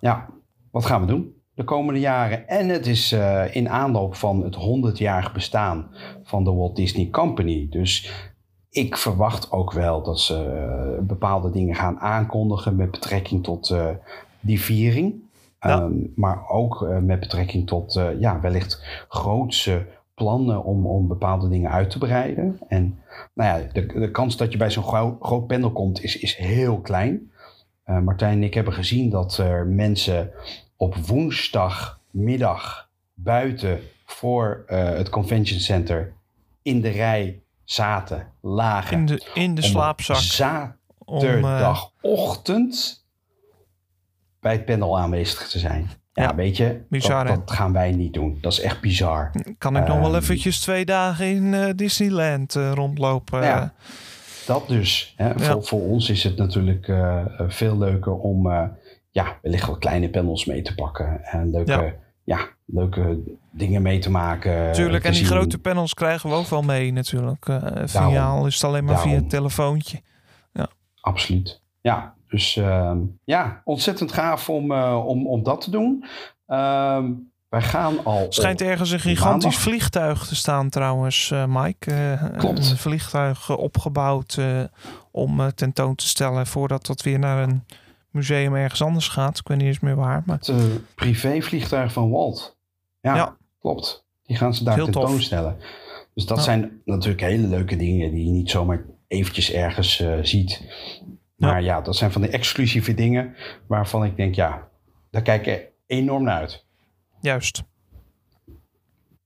[0.00, 0.28] Ja,
[0.70, 2.48] wat gaan we doen de komende jaren?
[2.48, 5.90] En het is eh, in aanloop van het 100-jarig bestaan
[6.22, 7.66] van de Walt Disney Company.
[7.70, 8.12] Dus
[8.70, 13.88] ik verwacht ook wel dat ze eh, bepaalde dingen gaan aankondigen met betrekking tot eh,
[14.40, 15.30] die viering.
[15.60, 15.80] Ja.
[15.80, 21.90] Ehm, maar ook met betrekking tot ja, wellicht grootse plannen om, om bepaalde dingen uit
[21.90, 22.58] te breiden.
[22.68, 22.98] En
[23.34, 26.36] nou ja, de, de kans dat je bij zo'n gro- groot panel komt is, is
[26.36, 27.30] heel klein.
[27.84, 30.30] Martijn en ik hebben gezien dat er mensen
[30.82, 36.12] op woensdagmiddag buiten voor eh, het convention center
[36.62, 38.98] in de rij zaten, lagen.
[38.98, 40.16] In de, in de slaapzak.
[40.16, 43.04] Zaterdagochtend
[44.40, 45.90] bij het panel aanwezig te zijn.
[46.12, 48.38] Ja, Ja, weet je, bizar, dat, gaan wij niet doen.
[48.40, 49.30] Dat is echt bizar.
[49.58, 53.42] kan ik nog wel ehm, eventjes twee dagen in eh, Disneyland eh, rondlopen.
[53.42, 53.74] Ja.
[54.46, 55.14] Dat dus.
[55.16, 55.38] Hè.
[55.38, 56.92] Voor, voor ons is het natuurlijk
[57.48, 58.48] veel leuker om
[59.12, 61.24] ja, wellicht wat kleine panels mee te pakken.
[61.24, 61.94] En leuke, ja.
[62.24, 62.48] Ja.
[62.66, 63.18] leuke
[63.50, 64.72] dingen mee te maken.
[64.72, 65.36] Tuurlijk, te en die zien.
[65.36, 67.46] grote panels krijgen we ook wel mee natuurlijk.
[67.46, 67.88] Daarom.
[67.88, 70.00] Filiaal is het alleen maar via het telefoontje.
[71.00, 71.60] Absoluut.
[71.80, 76.04] Ja, dus ehm, ja, ontzettend gaaf om, eh, om, om dat te doen.
[76.46, 77.10] Ehm,
[77.48, 78.26] wij gaan al.
[78.28, 79.60] schijnt ergens een gigantisch maandag.
[79.60, 82.18] vliegtuig te staan trouwens, Mike.
[82.36, 82.70] Klopt.
[82.70, 84.38] Een vliegtuig opgebouwd
[85.10, 87.64] om tentoon te stellen voordat dat weer naar een
[88.12, 89.38] museum ergens anders gaat.
[89.38, 90.56] Ik weet niet eens meer waar, maar Het eh,
[90.94, 92.56] privévliegtuig van Walt.
[93.00, 93.36] Ja, Ja.
[93.60, 94.04] klopt.
[94.22, 95.56] Die gaan ze daar tentoonstellen.
[96.14, 96.42] Dus dat Ja.
[96.42, 100.62] zijn natuurlijk hele leuke dingen die je niet zomaar eventjes ergens eh, ziet.
[101.36, 101.80] Maar ja.
[101.80, 103.34] dat zijn van de exclusieve dingen
[103.66, 104.68] waarvan ik denk, ja,
[105.10, 106.64] daar kijk ik enorm naar uit.
[107.20, 107.62] juist.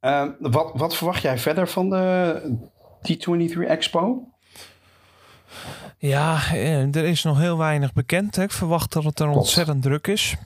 [0.01, 2.57] Ehm, wat, wat verwacht jij verder van de
[3.03, 4.29] T23 Expo?
[5.99, 8.37] Ja, eh, er is nog heel weinig bekend.
[8.37, 8.43] Hè.
[8.43, 10.37] Ik verwacht dat het er ontzettend druk is.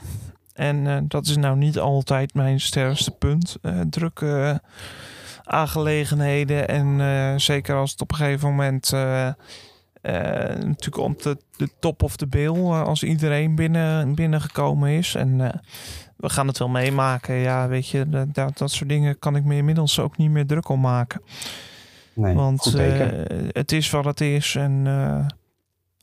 [0.61, 3.57] En eh, dat is nou niet altijd mijn sterkste punt.
[3.63, 4.63] Eh, drukke
[5.45, 6.69] aangelegenheden.
[6.69, 8.91] En zeker als het op een gegeven moment...
[10.03, 12.55] natuurlijk op de, de top of de bill.
[12.55, 15.15] eh, als iedereen binnen, binnengekomen is.
[15.15, 15.37] En
[16.17, 17.35] we gaan het wel meemaken.
[17.35, 20.47] Ja, weet je, dat, dat, dat soort dingen kan ik me inmiddels ook niet meer
[20.47, 21.23] druk om maken.
[22.15, 22.75] Nee, Want
[23.53, 24.87] het is wat het is en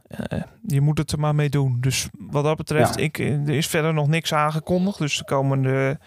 [0.08, 1.78] eh, je moet het er maar mee doen.
[1.82, 3.04] Dus wat dat betreft, Ja.
[3.04, 4.98] ik, er is verder nog niks aangekondigd.
[4.98, 6.00] Dus de komende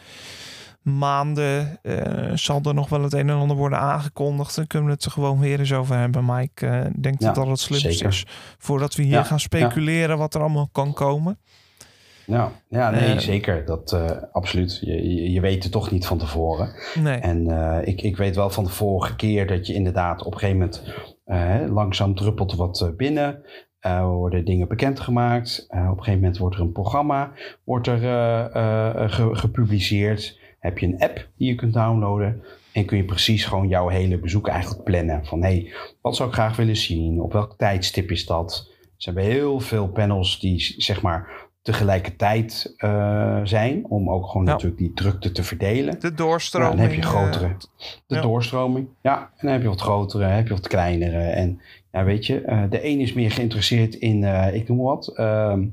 [0.82, 4.56] maanden eh, zal er nog wel het een en ander worden aangekondigd.
[4.56, 6.24] Dan kunnen we het er gewoon weer eens over hebben.
[6.24, 8.26] Maar ik eh, denk Ja, dat dat het slimst is.
[8.58, 11.38] Voordat we hier Ja, gaan speculeren wat er allemaal kan komen.
[12.26, 13.64] Ja, ja nee, zeker.
[13.64, 13.96] Dat,
[14.32, 14.78] absoluut.
[14.80, 16.72] Je, je, je weet het toch niet van tevoren.
[16.94, 17.18] Nee.
[17.18, 17.46] En
[17.84, 21.70] ik, ik weet wel van de vorige keer dat je inderdaad op een gegeven moment
[21.72, 23.42] langzaam druppelt wat binnen.
[23.80, 25.66] Eh, worden dingen bekendgemaakt.
[25.68, 27.32] Eh, op een gegeven moment wordt er een programma
[27.64, 30.38] wordt er, eh, ge- gepubliceerd.
[30.58, 32.42] Heb je een app die je kunt downloaden.
[32.72, 35.24] En kun je precies gewoon jouw hele bezoek eigenlijk plannen.
[35.26, 37.20] Van hé, hey, wat zou ik graag willen zien?
[37.20, 38.68] Op welk tijdstip is dat?
[38.80, 43.86] Er zijn heel veel panels die zeg maar tegelijkertijd eh, zijn.
[43.86, 44.52] Om ook gewoon Ja.
[44.52, 46.00] natuurlijk die drukte te verdelen.
[46.00, 46.70] De Ja, doorstroming.
[46.74, 47.56] dan heb je eh, grotere.
[48.06, 48.20] De ja.
[48.20, 48.88] doorstroming.
[49.02, 51.18] Ja, en dan heb je wat grotere, heb je wat kleinere.
[51.18, 51.60] En
[51.92, 55.08] ja, weet je, eh, de een is meer geïnteresseerd in, eh, ik noem maar wat,
[55.08, 55.64] ehm,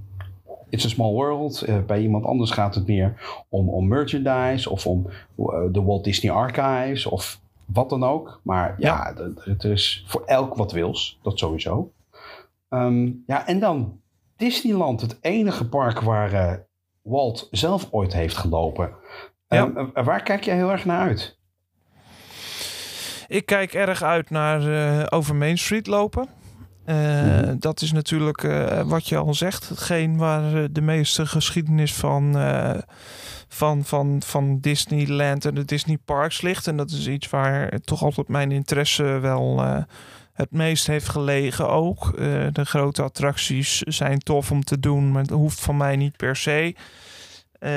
[0.70, 1.62] It's a Small World.
[1.62, 3.14] Eh, bij iemand anders gaat het meer
[3.50, 5.08] om, om merchandise of om
[5.72, 8.40] de Walt Disney Archives of wat dan ook.
[8.44, 11.20] Maar ja, het is voor elk wat wils.
[11.22, 11.92] Dat sowieso.
[12.70, 14.00] Ehm, ja, en dan
[14.38, 16.54] Disneyland, het enige park waar eh,
[17.02, 18.96] Walt zelf ooit heeft gelopen.
[19.48, 19.66] Ja.
[19.66, 21.40] Ehm, eh, waar kijk jij heel erg naar uit?
[23.28, 26.28] Ik kijk erg uit naar eh, over Main Street lopen.
[26.86, 27.56] Mhm.
[27.60, 28.42] Dat is natuurlijk
[28.86, 29.70] wat je al zegt.
[29.70, 32.36] Hetgeen waar de meeste geschiedenis van,
[33.48, 36.68] van, van, van Disneyland en de Disney Parks ligt.
[36.68, 39.64] En dat is iets waar toch altijd mijn interesse wel
[40.38, 42.06] het meest heeft gelegen ook.
[42.08, 46.18] Eh, de grote attracties zijn tof om te doen, maar dat hoeft van mij niet
[46.18, 46.76] per se.
[47.60, 47.70] Eh,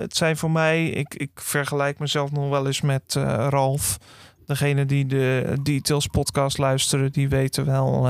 [0.00, 3.98] het zijn voor mij, ik, ik vergelijk mezelf nog wel eens met eh, Ralf.
[4.46, 8.08] Degene die de Details podcast luisteren, die weten wel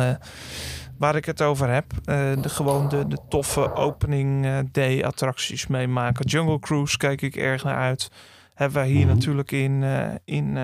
[0.98, 1.84] waar ik het over heb.
[2.04, 6.26] De, gewoon de, de toffe opening day attracties meemaken.
[6.26, 8.10] Jungle Cruise kijk ik erg naar uit.
[8.54, 9.14] Hebben wij hier Mhm.
[9.14, 9.84] natuurlijk in,
[10.24, 10.56] in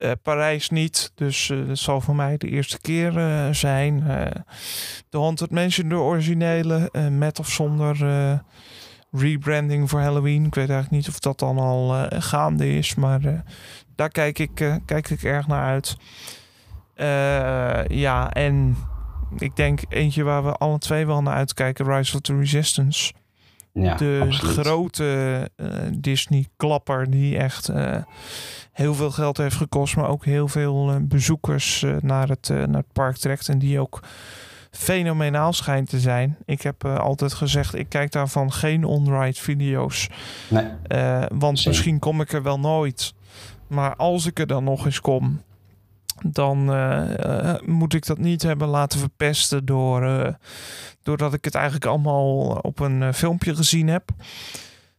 [0.00, 1.12] eh, Parijs niet.
[1.14, 4.02] Dus eh, dat zal voor mij de eerste keer eh, zijn.
[5.08, 7.96] De Haunted Mansion, de originele, met of zonder
[9.10, 10.44] rebranding voor Halloween.
[10.44, 13.44] Ik weet eigenlijk niet of dat dan al gaande is, maar
[13.94, 15.96] daar kijk ik, kijk ik erg naar uit.
[17.96, 18.76] Ja, en
[19.38, 23.12] ik denk eentje waar we alle twee wel naar uitkijken, Rise of the Resistance.
[23.72, 24.56] Ja, de absoluut.
[24.56, 25.50] grote
[25.92, 27.70] Disney-klapper die echt
[28.80, 32.56] heel veel geld heeft gekost, maar ook heel veel eh, bezoekers eh, naar, het, eh,
[32.56, 34.02] naar het park trekt en die ook
[34.70, 36.36] fenomenaal schijnt te zijn.
[36.44, 40.08] Ik heb altijd gezegd, ik kijk daarvan geen on-ride video's,
[40.48, 40.66] Nee,
[41.28, 43.14] want misschien kom ik er wel nooit.
[43.66, 45.42] Maar als ik er dan nog eens kom,
[46.22, 46.64] dan
[47.64, 50.36] moet ik dat niet hebben laten verpesten door,
[51.02, 54.10] doordat ik het eigenlijk allemaal op een filmpje gezien heb.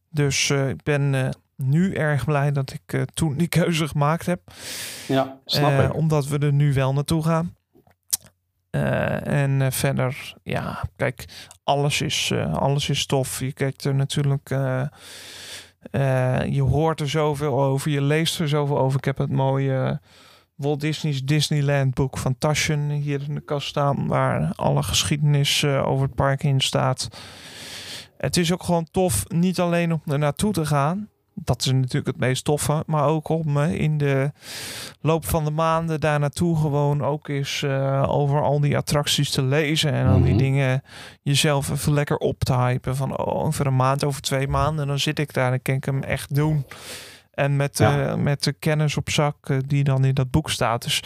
[0.10, 1.34] Dus ik ben
[1.64, 4.42] nu erg blij dat ik eh, toen die keuze gemaakt heb.
[5.08, 5.94] ja, snap Eh, ik.
[5.96, 7.56] Omdat we er nu wel naartoe gaan.
[8.70, 11.26] Eh, en verder, ja, kijk,
[11.64, 13.40] alles is, alles is tof.
[13.40, 14.50] Je kijkt er natuurlijk,
[16.50, 18.98] je hoort er zoveel over, je leest er zoveel over.
[18.98, 20.00] Ik heb het mooie
[20.56, 26.06] Walt Disney's Disneyland boek van Taschen hier in de kast staan, waar alle geschiedenis over
[26.06, 27.08] het park in staat.
[28.18, 31.10] Het is ook gewoon tof, niet alleen om er naartoe te gaan.
[31.34, 34.32] Dat is natuurlijk het meest toffe, maar ook om eh, in de
[35.02, 39.42] loop van de maanden daar naartoe gewoon ook eens eh, over al die attracties te
[39.44, 40.38] lezen en al die Mhm.
[40.38, 40.84] dingen
[41.22, 45.00] jezelf even lekker op te hypen van oh, over een maand, over twee maanden, dan
[45.00, 46.66] zit ik daar en kan ik hem echt doen.
[47.34, 48.08] En met, Ja.
[48.08, 49.36] eh, met de kennis op zak
[49.68, 50.84] die dan in dat boek staat.
[50.84, 51.04] Dus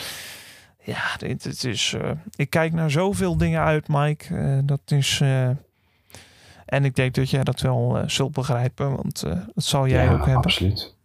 [0.83, 1.95] ja, dit, het is,
[2.35, 4.61] ik kijk naar zoveel dingen uit, Mike.
[4.65, 5.21] Dat is.
[6.65, 10.03] En ik denk dat jij dat wel eh, zult begrijpen, want eh, dat zal jij
[10.03, 10.43] ja, ook hebben.
[10.43, 10.95] absoluut.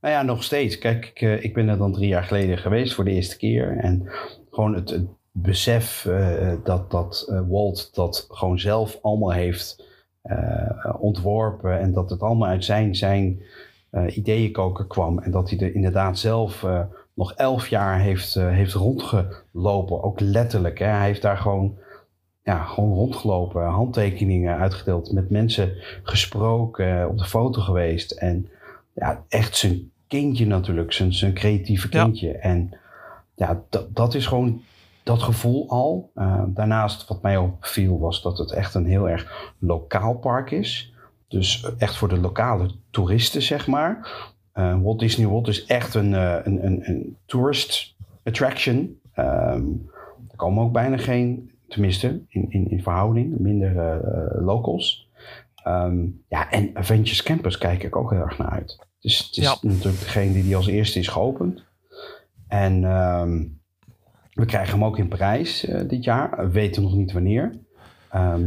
[0.00, 0.78] Nou ja, nog steeds.
[0.78, 3.78] Kijk, ik, eh, ik ben er dan drie jaar geleden geweest voor de eerste keer.
[3.78, 4.08] En
[4.50, 6.08] gewoon het, het besef
[6.64, 9.84] dat, dat Walt dat gewoon zelf allemaal heeft
[10.98, 11.80] ontworpen.
[11.80, 13.42] En dat het allemaal uit zijn, zijn
[14.08, 15.18] ideeënkoker kwam.
[15.18, 16.66] En dat hij er inderdaad zelf
[17.14, 20.02] nog elf jaar heeft, heeft rondgelopen.
[20.02, 20.78] Ook letterlijk.
[20.78, 20.86] Hè.
[20.86, 21.78] Hij heeft daar gewoon,
[22.46, 23.64] ja, gewoon rondgelopen.
[23.64, 25.12] Handtekeningen uitgedeeld.
[25.12, 27.00] Met mensen gesproken.
[27.00, 28.10] eh, op de foto geweest.
[28.10, 28.48] En
[28.92, 30.92] ja, echt zijn kindje natuurlijk.
[30.92, 32.02] Zijn, zijn creatieve Ja.
[32.04, 32.32] kindje.
[32.32, 32.78] En
[33.34, 34.60] ja, dat, dat is gewoon
[35.02, 36.10] dat gevoel al.
[36.14, 40.92] Eh, daarnaast, wat mij opviel, was dat het echt een heel erg lokaal park is.
[41.28, 44.24] dus echt voor de lokale toeristen, zeg maar.
[44.54, 48.98] Uh, Walt Disney World is echt een, uh, een, een, een tourist attraction.
[49.18, 49.90] Um,
[50.30, 55.10] er komen ook bijna geen, tenminste in, in, in verhouding, minder uh, locals.
[55.66, 58.86] Um, ja, en Avengers Campus kijk ik ook heel erg naar uit.
[59.00, 59.56] Dus het is ja.
[59.60, 61.64] natuurlijk degene die als eerste is geopend.
[62.48, 63.60] En um,
[64.32, 66.36] we krijgen hem ook in Parijs dit jaar.
[66.36, 67.60] We weten nog niet wanneer.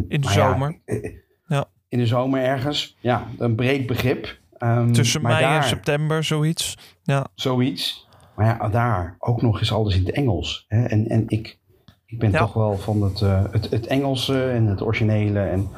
[0.08, 0.80] in de zomer.
[0.86, 1.12] Ja,
[1.48, 2.98] ja, In de zomer ergens.
[3.00, 4.38] Ja, een breed begrip.
[4.60, 6.78] Um, Tussen mei daar, en september, zoiets.
[7.04, 7.28] Ja.
[7.36, 8.08] Zoiets.
[8.36, 10.66] Maar ja, daar ook nog eens alles in het Engels.
[10.68, 10.86] Hè?
[10.86, 11.59] En, en ik,
[12.10, 12.40] ik ben ja.
[12.40, 15.40] toch wel van het, uh, het, het Engelse en het originele.
[15.40, 15.70] En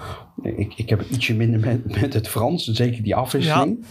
[0.42, 2.66] ik, ik heb ietsje minder met, met het Frans.
[2.66, 3.86] Zeker die afwisseling.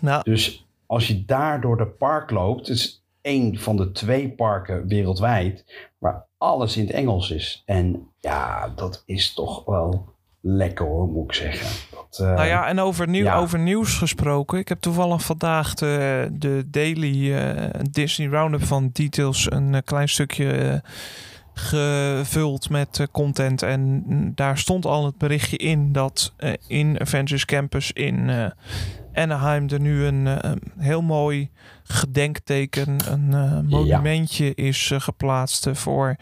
[0.00, 0.10] Ja.
[0.10, 0.20] Ja.
[0.22, 2.68] Dus als je daar door de park loopt.
[2.68, 5.64] Het is één van de twee parken wereldwijd.
[5.98, 7.62] Waar alles in het Engels is.
[7.66, 11.88] En ja, dat is toch wel lekker hoor, moet ik zeggen.
[11.90, 13.36] Dat, uh, nou ja, en over, nieuw, ja.
[13.36, 14.58] over nieuws gesproken.
[14.58, 20.08] Ik heb toevallig vandaag de, de daily uh, Disney Roundup van Details een uh, klein
[20.08, 20.82] stukje
[21.54, 23.62] gevuld met content.
[23.62, 24.02] En
[24.34, 26.32] daar stond al het berichtje in dat
[26.66, 28.30] in Avengers Campus in
[29.14, 30.38] Anaheim er nu een
[30.78, 31.50] heel mooi
[31.82, 34.52] gedenkteken, een monumentje ja.
[34.54, 36.16] is geplaatst voor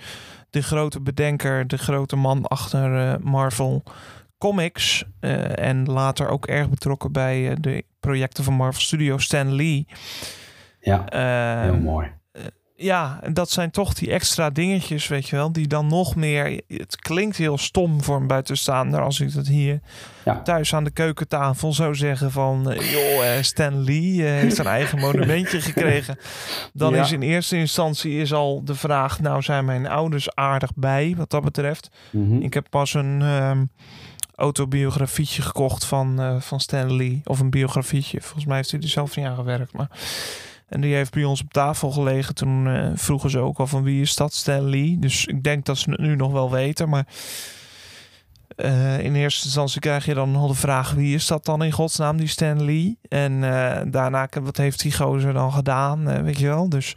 [0.51, 3.83] de grote bedenker, de grote man achter Marvel
[4.43, 5.05] Comics.
[5.21, 9.87] Uh, en later ook erg betrokken bij uh, de projecten van Marvel Studios, Stan Lee.
[10.81, 12.11] Ja, uh, heel mooi.
[12.77, 16.61] Ja, en dat zijn toch die extra dingetjes, weet je wel, die dan nog meer.
[16.69, 19.81] Het klinkt heel stom voor een buitenstaander als ik dat hier
[20.25, 20.43] ja.
[20.43, 26.19] thuis aan de keukentafel zou zeggen van, joh, Stan Lee heeft een eigen monumentje gekregen.
[26.73, 27.03] Dan ja.
[27.03, 31.31] is in eerste instantie is al de vraag, nou zijn mijn ouders aardig bij wat
[31.31, 31.91] dat betreft.
[32.11, 32.43] Mm -hmm.
[32.43, 33.21] Ik heb pas een.
[33.23, 33.71] Um,
[34.35, 37.21] autobiografietje gekocht van, uh, van Stan Lee.
[37.25, 38.21] Of een biografietje.
[38.21, 39.73] Volgens mij heeft hij er zelf niet aan gewerkt.
[39.73, 39.89] Maar...
[40.73, 42.35] En die heeft bij ons op tafel gelegen.
[42.35, 44.99] Toen uh, vroegen ze ook al van wie is dat Stan Lee.
[44.99, 46.89] Dus ik denk dat ze het nu nog wel weten.
[46.89, 47.07] Maar
[48.57, 50.93] uh, in eerste instantie krijg je dan al de vraag...
[50.93, 52.99] wie is dat dan in godsnaam, die Stan Lee?
[53.09, 53.41] En
[53.91, 56.23] daarna, wat heeft die gozer dan gedaan?
[56.23, 56.95] weet je wel, dus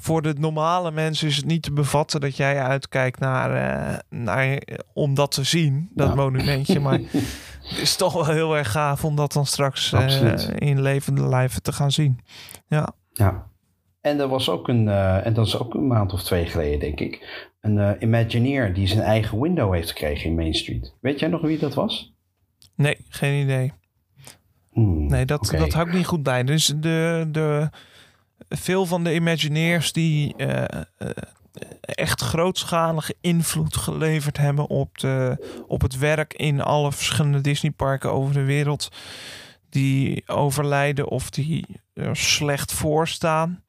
[0.00, 3.50] voor de normale mensen is het niet te bevatten dat jij uitkijkt naar,
[3.90, 6.14] uh, naar om dat te zien, dat ja.
[6.14, 6.80] monumentje.
[6.80, 7.00] Maar
[7.70, 11.62] het is toch wel heel erg gaaf om dat dan straks uh, in levende lijven
[11.62, 12.20] te gaan zien.
[12.66, 12.92] Ja.
[13.12, 13.48] Ja.
[14.00, 16.80] En er was ook een, uh, en dat is ook een maand of twee geleden,
[16.80, 20.94] denk ik, een Imagineer die zijn eigen window heeft gekregen in Main Street.
[21.00, 22.14] Weet jij nog wie dat was?
[22.74, 23.72] Nee, geen idee.
[24.72, 25.60] Hmm, nee, dat, okay.
[25.60, 26.44] dat hou ik niet goed bij.
[26.44, 27.70] Dus de, de,
[28.48, 31.08] veel van de Imagineers die uh, uh,
[31.80, 38.34] echt grootschalige invloed geleverd hebben op, de, op het werk in alle verschillende Disneyparken over
[38.34, 38.88] de wereld,
[39.68, 43.62] die overlijden of die er slecht voor staan.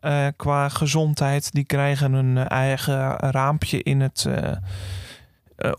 [0.00, 4.28] Uh, qua gezondheid, die krijgen een eigen raampje in het,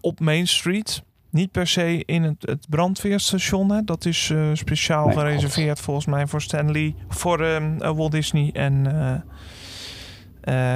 [0.01, 1.03] op Main Street.
[1.29, 3.71] Niet per se in het, het brandweerstation.
[3.71, 3.83] Hè.
[3.83, 8.85] Dat is speciaal nee, gereserveerd volgens mij voor Stanley, voor uh, Walt Disney en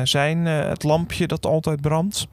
[0.04, 2.28] zijn het lampje dat altijd brandt.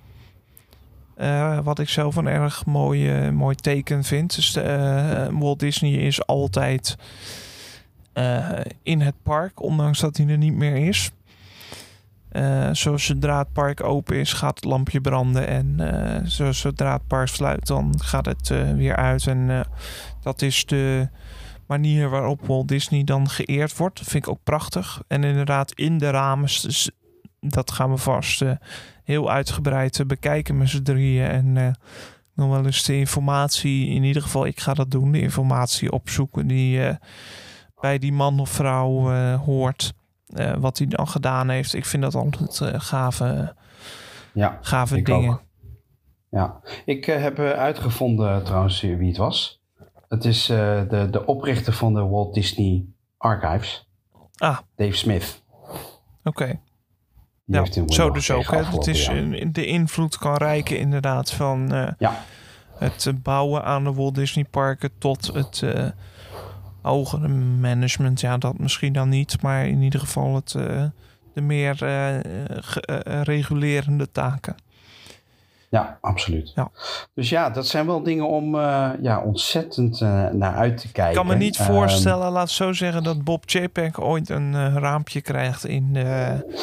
[1.63, 4.35] wat ik zelf een erg mooi, mooi teken vind.
[4.35, 4.55] Dus
[5.31, 6.97] Walt Disney is altijd
[8.83, 11.11] in het park, ondanks dat hij er niet meer is.
[12.73, 15.49] Zoals zodra het park open is, gaat het lampje branden.
[15.49, 15.77] En
[16.41, 19.27] uh, zodra het park sluit, dan gaat het weer uit.
[19.27, 19.67] En
[20.21, 21.09] dat is de
[21.67, 23.99] manier waarop Walt Disney dan geëerd wordt.
[23.99, 25.03] Dat vind ik ook prachtig.
[25.09, 26.49] En inderdaad, in de ramen,
[27.49, 28.43] dat gaan we vast
[29.05, 31.27] heel uitgebreid bekijken met z'n drieën.
[31.27, 31.77] En
[32.35, 36.47] nog wel eens de informatie, in ieder geval, ik ga dat doen, de informatie opzoeken
[36.47, 36.99] die
[37.81, 39.93] bij die man of vrouw hoort.
[40.59, 41.75] Wat hij dan gedaan heeft.
[41.75, 43.55] Ik vind dat altijd gave,
[44.33, 45.33] ja, gave dingen.
[45.33, 45.43] Ook.
[46.31, 49.63] Ja, ik heb uitgevonden trouwens wie het was.
[50.09, 52.85] Het is de, de oprichter van de Walt Disney
[53.17, 53.89] Archives.
[54.37, 54.59] Ah.
[54.77, 55.43] Dave Smith.
[55.59, 55.79] Oké.
[56.25, 56.61] Okay.
[57.45, 58.51] Ja, zo dus ook.
[58.51, 59.11] Het is
[59.53, 62.25] de invloed kan rijken inderdaad van ja.
[62.79, 65.63] het bouwen aan de Walt Disney parken tot het
[66.83, 70.85] hogere management, ja, dat misschien dan niet, maar in ieder geval het, uh,
[71.35, 71.77] de meer
[73.23, 74.55] regulerende taken.
[75.75, 76.53] Ja, absoluut.
[76.55, 76.71] Ja.
[77.15, 78.57] Dus ja, dat zijn wel dingen om
[79.01, 80.01] ja, ontzettend
[80.33, 81.13] naar uit te kijken.
[81.13, 85.21] Ik kan me niet um, voorstellen, laat zo zeggen, dat Bob Chapek ooit een raampje
[85.21, 85.97] krijgt in,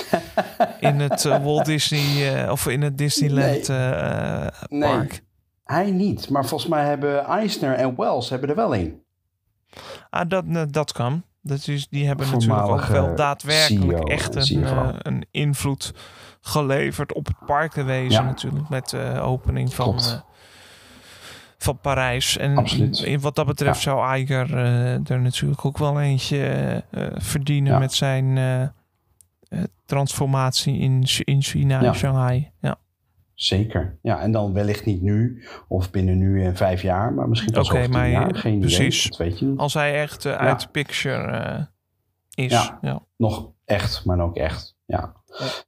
[0.89, 4.89] in het Walt Disney of in het Disneyland nee.
[4.89, 5.09] park.
[5.09, 5.21] Nee
[5.63, 9.01] Hij niet, maar volgens mij hebben Eisner en Wells hebben er wel een.
[10.09, 11.23] Ah, dat, eh, dat kan.
[11.41, 15.93] Dat is, die hebben natuurlijk ook wel daadwerkelijk CEO, echt eh, een invloed
[16.41, 18.27] geleverd op het parkenwezen Ja.
[18.27, 18.69] natuurlijk.
[18.69, 20.19] Met de opening van, eh,
[21.57, 22.37] van Parijs.
[22.37, 22.99] En Absoluut.
[22.99, 23.91] in- wat dat betreft Ja.
[23.91, 26.43] zou Eiger eh, er natuurlijk ook wel eentje
[26.91, 28.69] eh, verdienen met zijn eh, eh,
[29.85, 32.51] transformatie in, in China, in Shanghai.
[32.59, 32.75] Ja.
[33.33, 33.97] Zeker.
[34.01, 37.69] Ja, en dan wellicht niet nu of binnen nu en vijf jaar, maar misschien pas
[37.69, 38.35] Oké, over maar jaar.
[38.35, 39.05] Geen precies.
[39.05, 39.57] idee, weet je niet.
[39.59, 41.61] Als hij echt eh, uit de picture eh,
[42.45, 42.51] is.
[42.51, 42.77] Ja.
[42.81, 42.99] Ja.
[43.17, 44.75] Nog echt, maar ook echt.
[44.85, 45.13] Ja.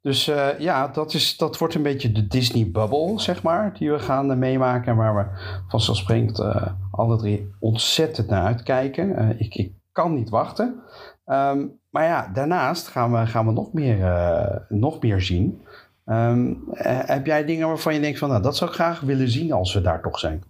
[0.01, 3.91] Dus eh, ja, dat, is, dat wordt een beetje de Disney bubble, zeg maar, die
[3.91, 4.91] we gaan eh, meemaken.
[4.91, 5.25] En waar we
[5.67, 9.35] vanzelfsprekend eh alle drie ontzettend naar uitkijken.
[9.39, 10.83] Ik, ik kan niet wachten.
[11.25, 15.61] Ehm, maar ja, daarnaast gaan we, gaan we nog, meer, nog meer zien.
[16.05, 19.29] Ehm, eh, heb jij dingen waarvan je denkt van, nou, dat zou ik graag willen
[19.29, 20.43] zien als we daar toch zijn?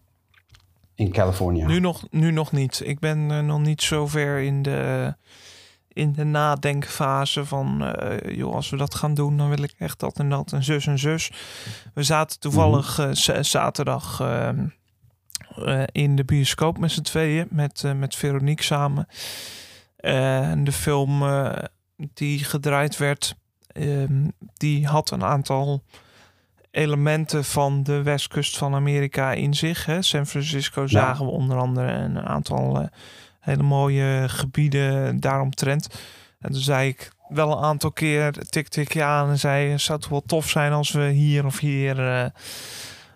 [0.95, 1.65] In Californië.
[1.65, 2.81] Nu, nog, nu nog niet.
[2.85, 5.13] Ik ben nog niet zo ver in de,
[5.93, 7.83] in de nadenkfase van...
[7.85, 10.63] eh, joh, als we dat gaan doen, dan wil ik echt dat en dat en
[10.63, 11.31] zus en zus.
[11.93, 13.09] We zaten toevallig Mhm.
[13.09, 14.65] eh, zaterdag ehm,
[15.65, 17.47] eh, in de bioscoop met z'n tweeën.
[17.49, 19.07] Met, met Veronique samen.
[19.97, 21.23] En de film
[22.13, 23.35] die gedraaid werd...
[23.67, 25.83] ehm, die had een aantal
[26.71, 29.85] elementen van de westkust van Amerika in zich.
[29.85, 30.01] Hè.
[30.01, 32.89] San Francisco zagen we onder andere een aantal
[33.43, 35.87] hele mooie gebieden daaromtrent.
[36.39, 39.79] En toen zei ik wel een aantal keer tik tikje aan en zei...
[39.79, 41.99] zou het wel tof zijn als we hier of hier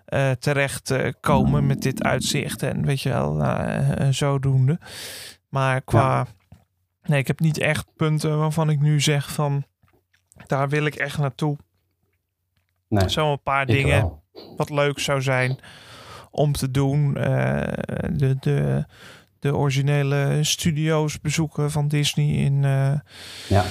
[0.06, 2.64] eh, terecht eh, komen met dit uitzicht.
[2.64, 3.44] En weet je wel,
[4.14, 4.80] zodoende.
[5.50, 6.28] Maar qua...
[7.04, 9.66] Nee, ik heb niet echt punten waarvan ik nu zeg van...
[10.48, 11.58] daar wil ik echt naartoe.
[12.88, 14.24] nee, Zo een paar dingen wel.
[14.58, 15.60] wat leuk zou zijn
[16.32, 17.14] om te doen.
[17.14, 18.86] De, de,
[19.48, 22.92] de originele studio's bezoeken van Disney in, eh,
[23.48, 23.64] Ja,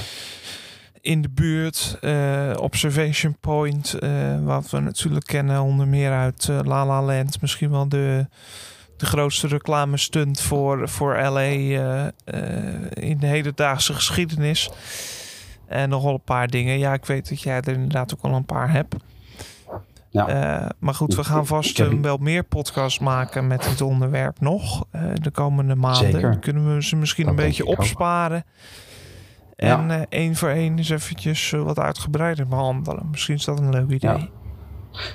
[1.00, 1.98] in de buurt.
[2.00, 7.40] Eh, Observation Point, eh, wat we natuurlijk kennen onder meer uit La La Land.
[7.40, 8.26] Misschien wel de,
[8.96, 11.40] de grootste reclame stunt voor, voor LA
[12.92, 14.70] in de hedendaagse geschiedenis.
[15.66, 16.78] En nog wel een paar dingen.
[16.78, 18.94] Ja, ik weet dat jij er inderdaad ook al een paar hebt.
[20.16, 20.62] Ja.
[20.62, 24.86] Eh, maar goed, we gaan vast wel meer podcasts maken met dit onderwerp nog.
[24.90, 26.10] eh, de komende maanden.
[26.10, 26.30] Zeker.
[26.30, 28.44] Dan kunnen we ze misschien Dat een beetje opsparen.
[29.56, 33.08] En eh, één voor één eens eventjes wat uitgebreider behandelen.
[33.10, 34.10] Misschien is dat een leuk idee.
[34.10, 34.28] Ja.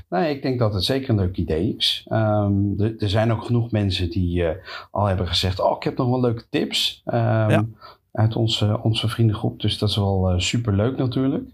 [0.09, 2.05] Nee, ik denk dat het zeker een leuk idee is.
[2.09, 4.43] Ehm, er- zijn ook genoeg mensen die
[4.91, 7.01] al hebben gezegd: Oh, ik heb nog wel leuke tips.
[7.05, 7.65] Ja.
[8.11, 9.59] Uit onze, onze vriendengroep.
[9.61, 11.49] Dus dat is wel super leuk natuurlijk.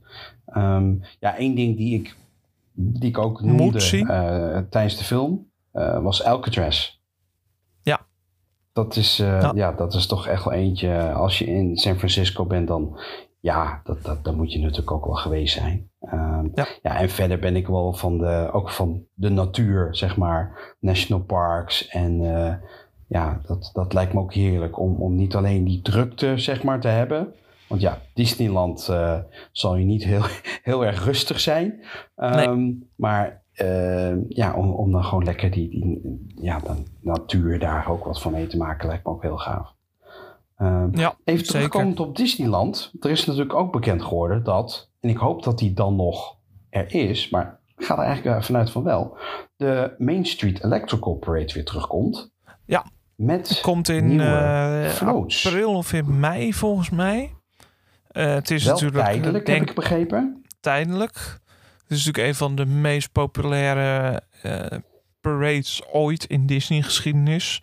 [0.46, 2.16] Ehm, ja, één ding die ik,
[2.80, 7.00] die ik ook noemde eh, tijdens de film eh, was Alcatraz.
[7.84, 8.00] Ja.
[8.74, 9.52] Dat is, eh, Ja.
[9.56, 9.72] ja.
[9.72, 11.12] dat is toch echt wel eentje.
[11.12, 13.00] Als je in San Francisco bent, dan,
[13.40, 15.90] ja, dat, dat, dan moet je natuurlijk ook wel geweest zijn.
[16.00, 16.68] Ehm, Ja.
[16.82, 20.76] ja, en verder ben ik wel van de, ook van de natuur, zeg maar.
[20.80, 21.88] National parks.
[21.88, 22.22] En
[23.08, 26.80] ja, dat, dat lijkt me ook heerlijk om, om niet alleen die drukte, zeg maar,
[26.80, 27.34] te hebben.
[27.68, 29.20] Want ja, Disneyland eh,
[29.52, 30.24] zal je niet heel,
[30.64, 31.84] heel erg rustig zijn.
[32.16, 37.90] Ehm, Maar eh, ja, om, om dan gewoon lekker die, die ja, de natuur daar
[37.90, 39.76] ook wat van mee te maken, lijkt me ook heel gaaf.
[40.58, 42.94] Ehm, Ja, Even terugkomend op Disneyland.
[43.00, 46.38] Er is natuurlijk ook bekend geworden dat, en ik hoop dat die dan nog
[46.70, 49.18] er is, maar ik ga er eigenlijk vanuit van wel,
[49.56, 52.32] de Main Street Electrical Parade weer terugkomt.
[52.66, 52.86] Ja.
[53.16, 57.37] Met Komt in eh, april of in mei volgens mij.
[58.18, 60.44] Eh, het is wel natuurlijk tijdelijk, denk heb ik begrepen.
[60.60, 61.16] tijdelijk.
[61.82, 64.78] Het is natuurlijk een van de meest populaire eh,
[65.22, 67.62] parades ooit in Disney-geschiedenis.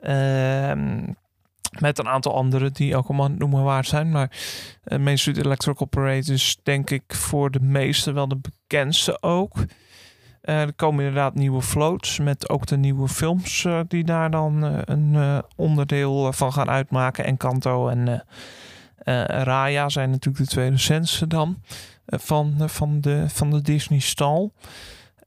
[0.00, 1.02] Ehm,
[1.78, 4.10] met een aantal andere die ook allemaal noemen waard zijn.
[4.10, 4.30] Maar
[4.84, 9.52] uh, Main Street Electrical Parade is denk ik voor de meesten wel de bekendste ook.
[10.40, 14.64] Eh, er komen inderdaad nieuwe floats met ook de nieuwe films eh, die daar dan
[14.64, 17.24] eh, een eh, onderdeel van gaan uitmaken.
[17.24, 18.20] En Kanto en eh, eh,
[19.24, 21.62] Raya zijn natuurlijk de twee recentste dan
[22.06, 24.52] eh, van, eh, van, de, van de Disney-stal.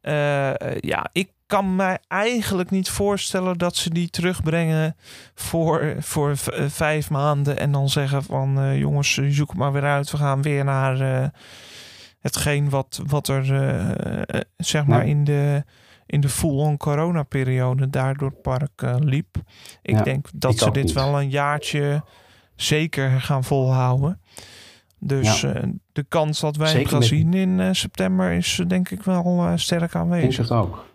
[0.02, 4.96] Eh, ja, ik kan mij eigenlijk niet voorstellen dat ze die terugbrengen
[5.36, 7.58] voor, voor eh, vijf maanden.
[7.58, 10.12] En dan zeggen van eh, jongens, eh, zoek het maar weer uit.
[10.12, 11.28] We gaan weer naar eh,
[12.20, 13.90] hetgeen wat, wat er eh,
[14.22, 15.64] eh, zeg maar in de,
[16.06, 19.36] in de full-on coronaperiode daar door het park eh, liep.
[19.82, 20.94] Ik Ja, denk dat ze dit niet.
[20.94, 22.04] wel een jaartje
[22.62, 24.20] zeker gaan volhouden.
[25.00, 25.54] Dus Ja.
[25.54, 29.04] eh, de kans dat wij Zeker gaan zien in eh, september is eh, denk ik
[29.04, 29.24] wel
[29.56, 30.50] sterk Ik denk aanwezig.
[30.50, 30.86] het ook.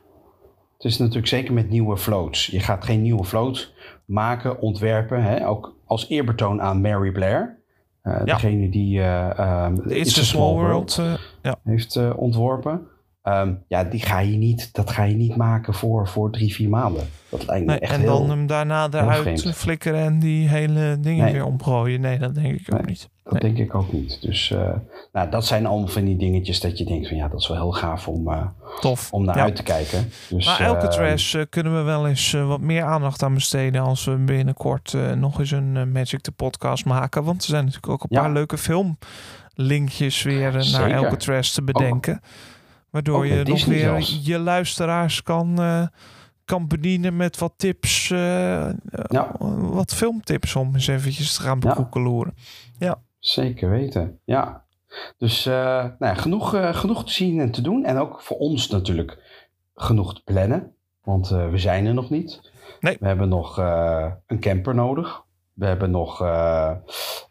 [0.77, 2.47] Het is natuurlijk zeker met nieuwe floats.
[2.47, 3.73] Je gaat geen nieuwe float
[4.05, 5.23] maken, ontwerpen.
[5.23, 5.49] Hè?
[5.49, 7.59] Ook als eerbetoon aan Mary Blair.
[8.03, 11.59] Uh, Degene die uh, It's, a Small, World, World ja.
[11.64, 12.87] heeft ontworpen.
[13.29, 16.68] Um, ja, die ga je niet, dat ga je niet maken voor, voor drie, vier
[16.68, 17.09] maanden.
[17.29, 20.97] Dat lijkt me nee, echt En heel, dan hem daarna eruit flikkeren en die hele
[21.01, 21.33] dingen Nee.
[21.33, 22.01] weer omgooien.
[22.01, 23.09] Nee, dat denk ik ook Nee, niet.
[23.24, 24.18] Dat denk ik ook niet.
[24.22, 24.68] Dus uh,
[25.12, 27.57] nou, dat zijn allemaal van die dingetjes dat je denkt van ja, dat is wel
[27.57, 28.47] heel gaaf om, uh,
[28.81, 29.12] Tof.
[29.12, 29.43] om naar Ja.
[29.43, 30.11] uit te kijken.
[30.29, 34.05] Dus, Maar eh, Alcatraz uh, kunnen we wel eens wat meer aandacht aan besteden als
[34.05, 37.24] we binnenkort nog eens een Magic the Podcast maken.
[37.24, 38.20] Want er zijn natuurlijk ook een Ja.
[38.20, 40.97] paar leuke filmlinkjes weer naar Zeker.
[40.97, 42.20] Alcatraz te bedenken.
[42.97, 44.20] Waardoor je nog weer zelfs.
[44.22, 45.86] je luisteraars kan, uh,
[46.44, 48.11] kan bedienen met wat tips.
[48.11, 48.18] uh,
[49.09, 49.32] Ja.
[49.59, 51.68] Wat filmtips om eens eventjes te gaan Ja.
[51.68, 52.34] bekoekeloeren.
[53.18, 54.64] Zeker weten, ja.
[55.18, 57.84] Dus eh, nou ja, genoeg, eh, genoeg te zien en te doen.
[57.84, 59.18] En ook voor ons natuurlijk
[59.74, 60.72] genoeg te plannen.
[61.03, 62.40] Want eh, we zijn er nog niet.
[62.80, 62.97] Nee.
[63.01, 65.22] We hebben nog eh, een camper nodig.
[65.53, 66.70] We hebben nog eh,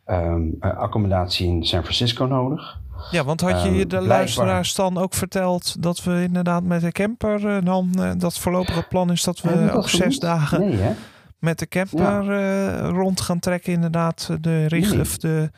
[0.05, 2.79] ehm, eh, accommodatie in San Francisco nodig.
[3.11, 6.91] Ja, want had je Ehm, de luisteraars dan ook verteld dat we inderdaad met de
[6.91, 10.93] camper dan uh, dat voorlopige plan is dat we ook zes dagen Nee, hè?
[11.39, 13.73] met de camper uh, rond gaan trekken.
[13.73, 14.99] Inderdaad, de, richt, Nee.
[15.01, 15.51] of de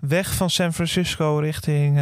[0.00, 2.00] weg van San Francisco richting,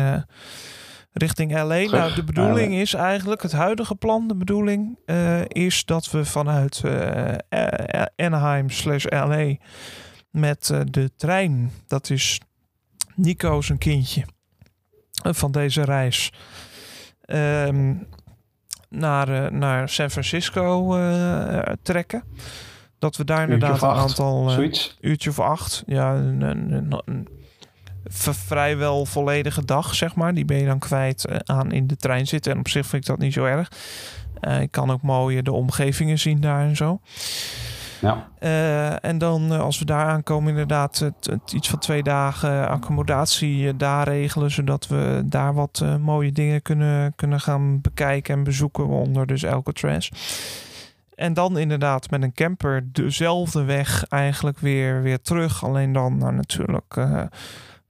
[1.13, 1.67] richting LA.
[1.67, 6.25] Terug Nou, de bedoeling is eigenlijk, het huidige plan, de bedoeling uh, is dat we
[6.25, 7.35] vanuit uh,
[8.17, 9.55] Anaheim slash LA
[10.31, 12.41] met uh, de trein, dat is
[13.15, 14.25] Nico zijn kindje
[15.23, 16.33] van deze reis,
[17.27, 18.07] um,
[18.89, 22.23] naar, uh, naar San Francisco uh, trekken.
[22.99, 24.97] Dat we daar inderdaad een aantal Zoiets.
[25.01, 27.29] uurtje of acht, ja, een, een, een,
[28.05, 30.35] vrijwel volledige dag, zeg maar.
[30.35, 32.53] Die ben je dan kwijt aan in de trein zitten.
[32.53, 33.71] En op zich vind ik dat niet zo erg.
[34.41, 37.01] Uh, ik kan ook mooi de omgevingen zien daar en zo.
[38.03, 38.29] Ja.
[38.41, 42.69] Uh, en dan uh, als we daar aankomen, inderdaad het, het iets van twee dagen
[42.69, 48.87] accommodatie daar regelen, zodat we daar wat mooie dingen kunnen, kunnen gaan bekijken en bezoeken,
[48.87, 50.11] onder dus Alcatraz.
[51.15, 55.65] En dan inderdaad met een camper dezelfde weg eigenlijk weer, weer terug.
[55.65, 57.07] Alleen dan nou, natuurlijk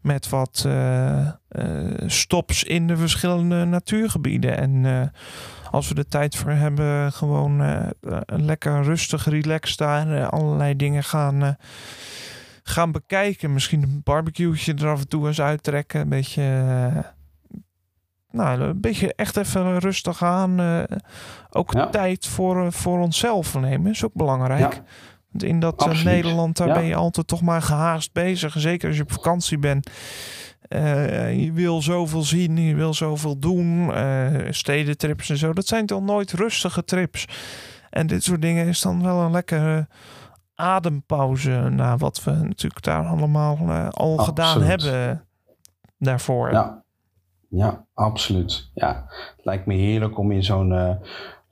[0.00, 0.68] met wat
[2.06, 4.58] stops in de verschillende natuurgebieden.
[4.58, 5.12] En
[5.72, 7.86] als we de tijd voor hebben, gewoon uh,
[8.26, 11.48] lekker rustig, relaxed daar uh, allerlei dingen gaan, uh,
[12.62, 13.52] gaan bekijken.
[13.52, 16.00] Misschien een barbecueetje er af en toe eens uittrekken.
[16.00, 16.42] Een beetje,
[18.30, 20.60] nou, een beetje echt even rustig aan.
[20.60, 20.82] Uh,
[21.50, 21.88] ook Ja.
[21.88, 24.74] tijd voor, voor onszelf nemen is ook belangrijk.
[24.74, 24.82] Ja.
[25.30, 26.04] Want in dat uh.
[26.04, 26.74] Nederland, daar Ja.
[26.74, 28.54] ben je altijd toch maar gehaast bezig.
[28.58, 29.90] Zeker als je op vakantie bent.
[30.68, 33.88] Uh, je wil zoveel zien, je wil zoveel doen.
[33.88, 35.52] Uh, stedentrips en zo.
[35.52, 37.26] Dat zijn toch nooit rustige trips.
[37.90, 39.88] En dit soort dingen is dan wel een lekkere
[40.54, 41.68] adempauze.
[41.70, 44.24] Na wat we natuurlijk daar allemaal uh, al Absoluut.
[44.24, 45.26] gedaan hebben
[45.98, 46.52] daarvoor.
[46.52, 46.82] Ja.
[47.48, 48.70] ja, absoluut.
[48.74, 49.04] Ja.
[49.36, 50.98] Het lijkt me heerlijk om in zo'n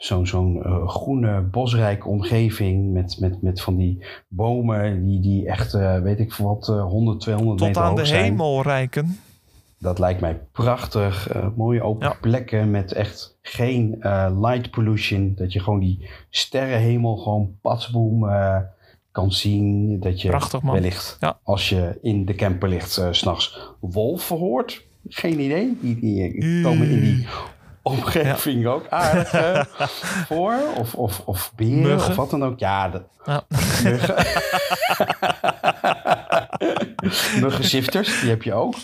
[0.00, 5.74] zo'n zo'n uh, groene, bosrijke omgeving met, met, met van die bomen die, die echt,
[5.74, 8.22] uh, weet ik veel wat, 100, 200 Tot meter aan hoog de zijn.
[8.24, 9.18] hemel reiken.
[9.78, 11.34] Dat lijkt mij prachtig.
[11.36, 12.16] Uh, mooie open Ja.
[12.20, 15.32] plekken met echt geen uh, light pollution.
[15.36, 18.56] Dat je gewoon die sterrenhemel gewoon patsboom uh,
[19.12, 20.00] kan zien.
[20.00, 20.74] Dat je Prachtig, man.
[20.74, 21.38] wellicht Ja.
[21.42, 24.86] als je in de camper ligt uh, s'nachts wolven hoort.
[25.08, 25.78] Geen idee.
[25.80, 27.26] Die, die komen in die
[27.82, 29.62] omgeving ook aardig uh,
[30.28, 30.54] voor.
[30.76, 32.10] Of, of, of Muggen.
[32.10, 32.58] of wat dan ook.
[32.58, 32.90] Ja,
[33.24, 33.42] Ja.
[33.82, 34.14] muggen.
[37.40, 38.74] Muggenzifters, die heb je ook.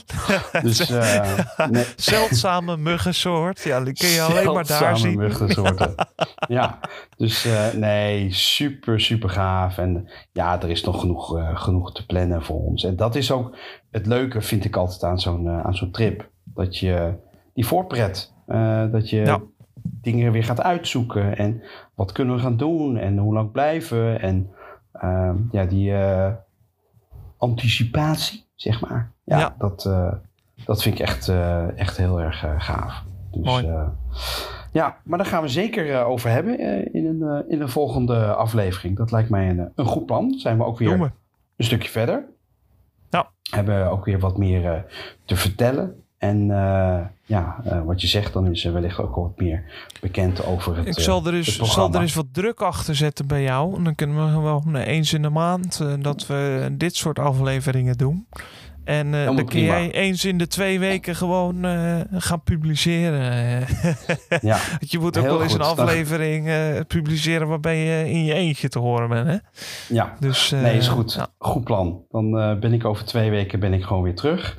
[0.63, 1.39] Dus, uh,
[1.71, 1.85] nee.
[1.97, 3.63] Zeldzame muggensoort.
[3.63, 5.19] Ja, die kun je alleen maar daar Zeldzame zien.
[5.19, 5.95] muggensoorten.
[6.49, 6.79] ja,
[7.17, 9.79] dus uh, nee, super, super gaaf.
[9.79, 12.85] En ja, er is nog genoeg, uh, genoeg te plannen voor ons.
[12.85, 13.57] En dat is ook
[13.91, 16.29] het leuke, vind ik altijd aan zo'n aan zo'n trip.
[16.45, 17.15] Dat je
[17.55, 19.41] die voorpret, uh, dat je Ja.
[19.83, 21.37] dingen weer gaat uitzoeken.
[21.39, 21.63] En
[21.95, 24.21] wat kunnen we gaan doen en hoe lang blijven.
[24.21, 24.51] En
[25.05, 26.33] uh, ja, die uh,
[27.37, 29.13] anticipatie, zeg maar.
[29.25, 29.55] Ja, Ja.
[29.59, 30.13] Dat, uh,
[30.65, 31.29] dat vind ik echt,
[31.77, 33.05] echt heel erg gaaf.
[33.31, 33.67] Dus, Mooi.
[34.73, 36.59] ja, maar daar gaan we zeker over hebben
[36.93, 38.97] in, een, in een volgende aflevering.
[38.97, 40.33] Dat lijkt mij een, een goed plan.
[40.39, 41.01] Zijn we ook weer
[41.57, 42.25] een stukje verder.
[43.11, 43.31] Ja.
[43.51, 44.85] Hebben we ook weer wat meer
[45.25, 46.05] te vertellen.
[46.29, 49.65] En uh, ja, uh, wat je zegt, dan is er wellicht ook wat meer
[50.01, 53.27] bekend over het Ik zal er, het eens, zal er eens wat druk achter zetten
[53.27, 53.77] bij jou.
[53.77, 57.97] En dan kunnen we gewoon eens in de maand uh, dat we dit soort afleveringen
[57.97, 58.27] doen.
[58.87, 63.65] En eh, dan kun jij eens in de twee weken gewoon eh, gaan publiceren.
[64.41, 65.79] Ja, Want je moet ook wel eens een goed.
[65.79, 69.27] Aflevering eh, publiceren waarbij je in je eentje te horen bent.
[69.27, 69.37] Hè?
[69.95, 70.15] ja.
[70.21, 71.13] Dus, eh, Nee, is goed.
[71.13, 71.29] ja.
[71.39, 72.05] Goed plan.
[72.11, 74.59] Dan eh, ben ik over twee weken ben ik gewoon weer terug.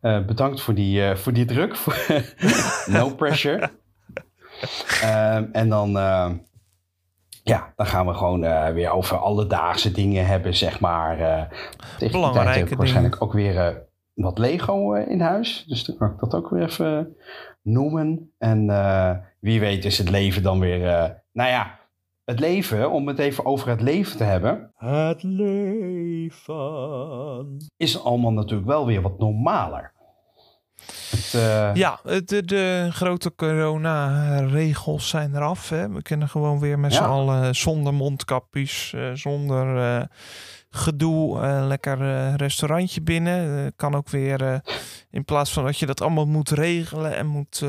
[0.00, 1.76] Eh, bedankt voor die, eh, voor die druk.
[2.86, 3.70] no pressure.
[5.02, 6.30] Ehm, en dan, eh,
[7.42, 11.16] ja, dan gaan we gewoon eh, weer over alledaagse dingen hebben, zeg maar.
[11.16, 11.48] Tegen
[11.80, 15.64] die tijd Belangrijke heb ik waarschijnlijk ook weer wat Lego in huis.
[15.66, 17.16] Dus dan kan ik dat ook weer even
[17.62, 18.32] noemen.
[18.38, 18.66] En
[19.40, 20.80] wie weet is het leven dan weer...
[21.32, 21.77] nou ja,
[22.28, 24.72] het leven, om het even over het leven te hebben...
[24.76, 26.56] Het leven.
[27.76, 29.92] is allemaal natuurlijk wel weer wat normaler.
[31.10, 35.68] Het, eh, Ja, de, de grote corona-regels zijn eraf.
[35.68, 35.88] Hè?
[35.90, 36.98] We kunnen gewoon weer met Ja.
[36.98, 40.02] z'n allen zonder mondkapjes, eh, zonder eh,
[40.70, 41.98] gedoe, lekker
[42.36, 43.72] restaurantje binnen.
[43.76, 44.62] Kan ook weer,
[45.10, 47.64] in plaats van dat je dat allemaal moet regelen en moet,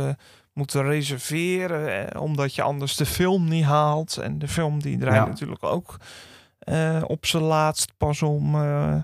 [0.60, 4.18] eh, moet reserveren, eh, omdat je anders de film niet haalt.
[4.18, 5.26] En de film die draait Ja.
[5.26, 5.98] natuurlijk ook
[6.60, 8.56] eh, op zijn laatst pas om...
[8.56, 8.96] eh,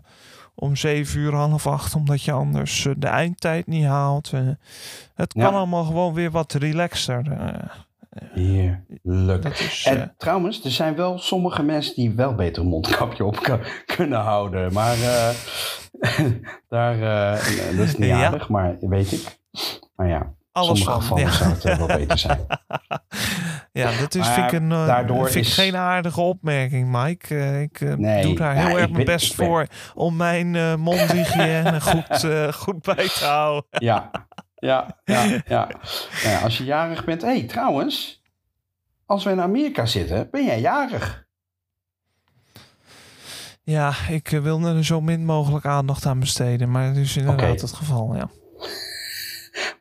[0.57, 4.31] om zeven uur, half acht, omdat je anders eh, de eindtijd niet haalt.
[4.33, 4.41] Eh,
[5.15, 5.43] het Ja.
[5.43, 7.31] kan allemaal gewoon weer wat relaxter.
[7.31, 7.69] eh,
[8.33, 9.41] Heerlijk.
[9.43, 13.39] dat is, En trouwens, er zijn wel sommige mensen die wel beter een mondkapje op
[13.41, 13.59] kan-
[13.95, 14.73] kunnen houden.
[14.73, 14.97] Maar
[16.69, 16.97] daar,
[17.75, 18.25] dat is niet Ja.
[18.25, 19.37] aardig, maar weet ik.
[19.95, 21.19] Maar ja, alles sommige van.
[21.19, 21.31] Ja.
[21.31, 22.45] zou het wel beter zijn.
[23.81, 27.35] ja, dat is, Maar vind ik, een, eh, daardoor vind is- geen aardige opmerking, Mike.
[27.37, 30.75] Eh, ik eh, Nee, doe daar heel erg mijn best ben- voor om mijn eh
[30.75, 33.65] mondhygiëne goed, goed bij te houden.
[33.69, 34.09] Ja,
[34.55, 35.67] ja, ja, ja.
[36.23, 37.21] Nou ja, als je jarig bent.
[37.21, 38.21] Hé, hey, trouwens,
[39.05, 41.23] als we in Amerika zitten, ben jij jarig.
[43.63, 47.73] Ja, ik wil er zo min mogelijk aandacht aan besteden, maar dat is inderdaad het
[47.73, 48.29] geval, ja.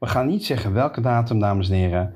[0.04, 2.14] We gaan niet zeggen welke datum, dames en heren.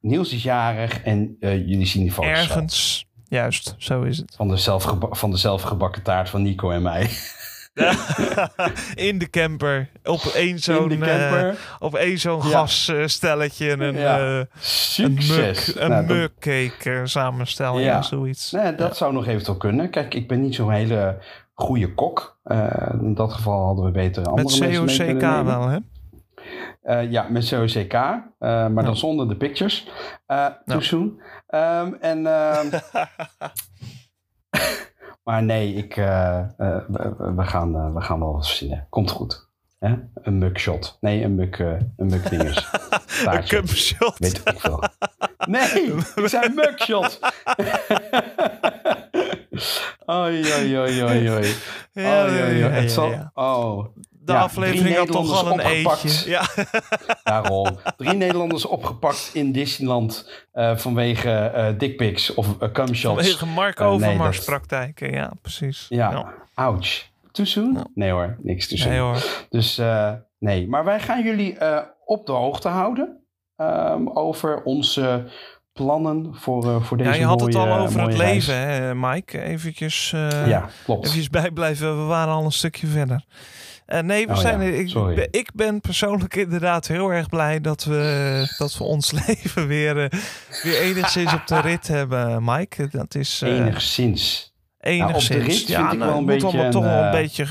[0.00, 2.30] Niels is jarig en eh, jullie zien die foto's.
[2.30, 4.34] Ergens, juist, zo is het.
[4.36, 7.10] Van de, zelfgeba- van de zelfgebakken taart van Nico en mij.
[8.94, 12.66] in de camper, op één zo'n eh, op één zo'n Ja.
[12.66, 14.38] gasstelletje en een, Ja.
[14.38, 15.76] eh, Succes.
[15.80, 17.86] een Nou, eh, samenstellen, Ja.
[17.86, 18.50] ja, zoiets.
[18.52, 19.90] Nee, dat zou nog eventueel kunnen.
[19.90, 21.18] Kijk, ik ben niet zo'n hele
[21.54, 22.40] goede kok.
[23.00, 25.78] In dat geval hadden we beter andere Met mensen mee COCK wel, hè?
[26.86, 27.92] Eh, ja, met COCK.
[27.92, 28.94] eh, maar dan Ja.
[28.94, 29.88] zonder de pictures.
[30.26, 30.62] Ja.
[30.64, 31.20] Too soon.
[31.46, 32.66] Ehm, en, ehm,
[35.24, 38.86] maar nee, ik, we, we gaan, we gaan wel wat verzinnen.
[38.90, 39.48] Komt goed.
[39.78, 39.94] Hè?
[40.14, 40.96] Een mugshot.
[41.00, 41.66] Nee, een mug, eh,
[41.96, 42.68] een mug dinges.
[43.26, 44.18] Een cupshot.
[44.18, 44.82] Weet ik veel.
[45.46, 47.18] Nee, ik zei mugshot.
[50.10, 51.54] Oei, oei, oei, oei, oei.
[51.92, 52.58] Ja, Oei, oei, oei.
[52.58, 53.30] ja, Het ja, zal- ja.
[53.34, 53.86] Oh,
[54.26, 56.30] De Ja, aflevering had toch al een eetje.
[56.30, 56.42] Ja.
[57.24, 57.78] daarom.
[57.96, 63.14] Drie Nederlanders opgepakt in Disneyland eh, vanwege eh dickpics of uh, cumshots.
[63.22, 65.10] Vanwege Mark Eh, nee, Overmars dat- praktijken.
[65.12, 65.86] Ja, precies.
[65.88, 67.06] Ja, ouch.
[67.32, 67.86] Too soon?
[67.94, 68.88] Nee hoor, niks too soon.
[68.90, 69.46] Nee hoor.
[69.48, 69.80] Dus
[70.38, 71.56] nee, maar wij gaan jullie
[72.04, 73.20] op de hoogte houden
[73.56, 75.24] ehm, over onze
[75.72, 78.46] plannen voor, voor deze Ja, je had het al over het reis.
[78.46, 79.40] leven, hè, Mike?
[79.42, 81.04] Eventjes, eh Ja, klopt.
[81.04, 81.96] eventjes bijblijven.
[81.98, 83.24] We waren al een stukje verder.
[83.86, 87.60] Eh, nee, we Oh zijn, ja, ik, ben- ik ben persoonlijk inderdaad heel erg blij
[87.60, 90.20] dat we, dat we ons leven weer, eh,
[90.62, 92.88] weer enigszins op de rit hebben, Mike.
[92.90, 94.52] Dat is eh, Enigszins.
[94.80, 95.30] enigszins.
[95.30, 97.02] op de rit ja, vind ik nou, wel een het moet beetje allemaal toch wel
[97.04, 97.46] een beetje.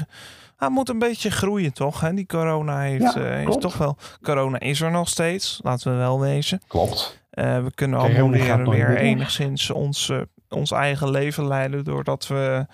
[0.58, 2.00] Hij moet een beetje groeien, toch?
[2.02, 2.14] Hè?
[2.14, 3.98] Die corona heeft, Ja, is toch wel.
[4.22, 6.62] Corona is er nog steeds, laten we wel wezen.
[6.68, 7.20] Klopt.
[7.30, 10.12] We kunnen allemaal weer, weer enigszins ons,
[10.50, 11.84] ons eigen leven leiden.
[11.84, 12.66] Doordat we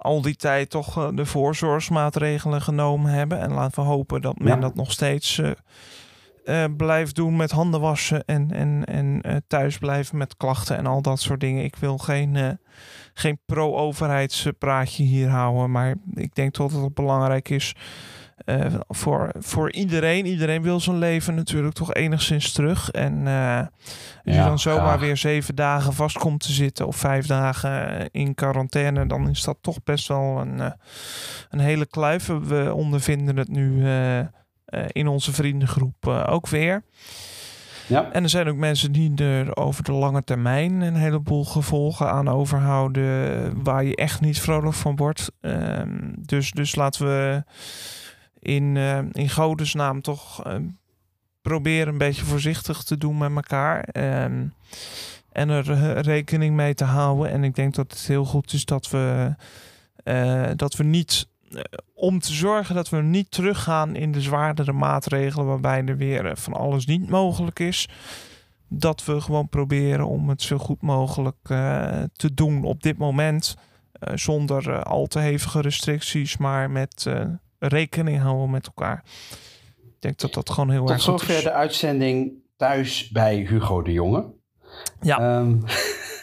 [0.00, 3.40] al die tijd toch eh, de voorzorgsmaatregelen genomen hebben.
[3.40, 4.56] En laten we hopen dat men Ja.
[4.60, 5.50] dat nog steeds eh,
[6.64, 8.24] eh, blijft doen met handen wassen.
[8.24, 11.64] En, en, en thuis blijven met klachten en al dat soort dingen.
[11.64, 12.58] Ik wil geen,
[13.14, 15.70] geen pro-overheidspraatje hier houden.
[15.70, 17.74] Maar ik denk toch dat het belangrijk is.
[18.44, 20.26] Eh, voor, voor iedereen.
[20.26, 22.90] Iedereen wil zijn leven natuurlijk toch enigszins terug.
[22.90, 23.58] En eh,
[24.24, 25.00] als je dan zomaar graag.
[25.00, 29.58] weer zeven dagen vast komt te zitten of vijf dagen in quarantaine, dan is dat
[29.60, 30.70] toch best wel een, eh,
[31.50, 32.26] een hele kluif.
[32.26, 33.88] We ondervinden het nu
[34.86, 36.82] in onze vriendengroep ook weer.
[37.90, 42.10] Ja, En er zijn ook mensen die er over de lange termijn een heleboel gevolgen
[42.10, 45.32] aan overhouden waar je echt niet vrolijk van wordt.
[45.40, 47.42] Ehm, dus, dus laten we
[48.40, 50.54] in, eh, in godesnaam toch eh,
[51.42, 53.82] proberen een beetje voorzichtig te doen met elkaar.
[53.82, 54.46] Ehm,
[55.32, 57.30] en er eh, rekening mee te houden.
[57.30, 59.34] En ik denk dat het heel goed is dat we,
[60.04, 61.28] eh, dat we niet
[61.94, 66.52] om te zorgen dat we niet teruggaan in de zwaardere maatregelen waarbij er weer van
[66.52, 67.88] alles niet mogelijk is.
[68.68, 71.36] Dat we gewoon proberen om het zo goed mogelijk
[72.12, 73.56] te doen op dit moment.
[74.14, 77.06] zonder al te hevige restricties, maar met
[77.60, 79.04] rekening houden met elkaar.
[79.80, 83.82] Ik denk dat dat gewoon heel Tot erg goed zover de uitzending thuis bij Hugo
[83.82, 84.24] de Jonge.
[85.00, 85.18] Ja.
[85.18, 85.56] Ehm,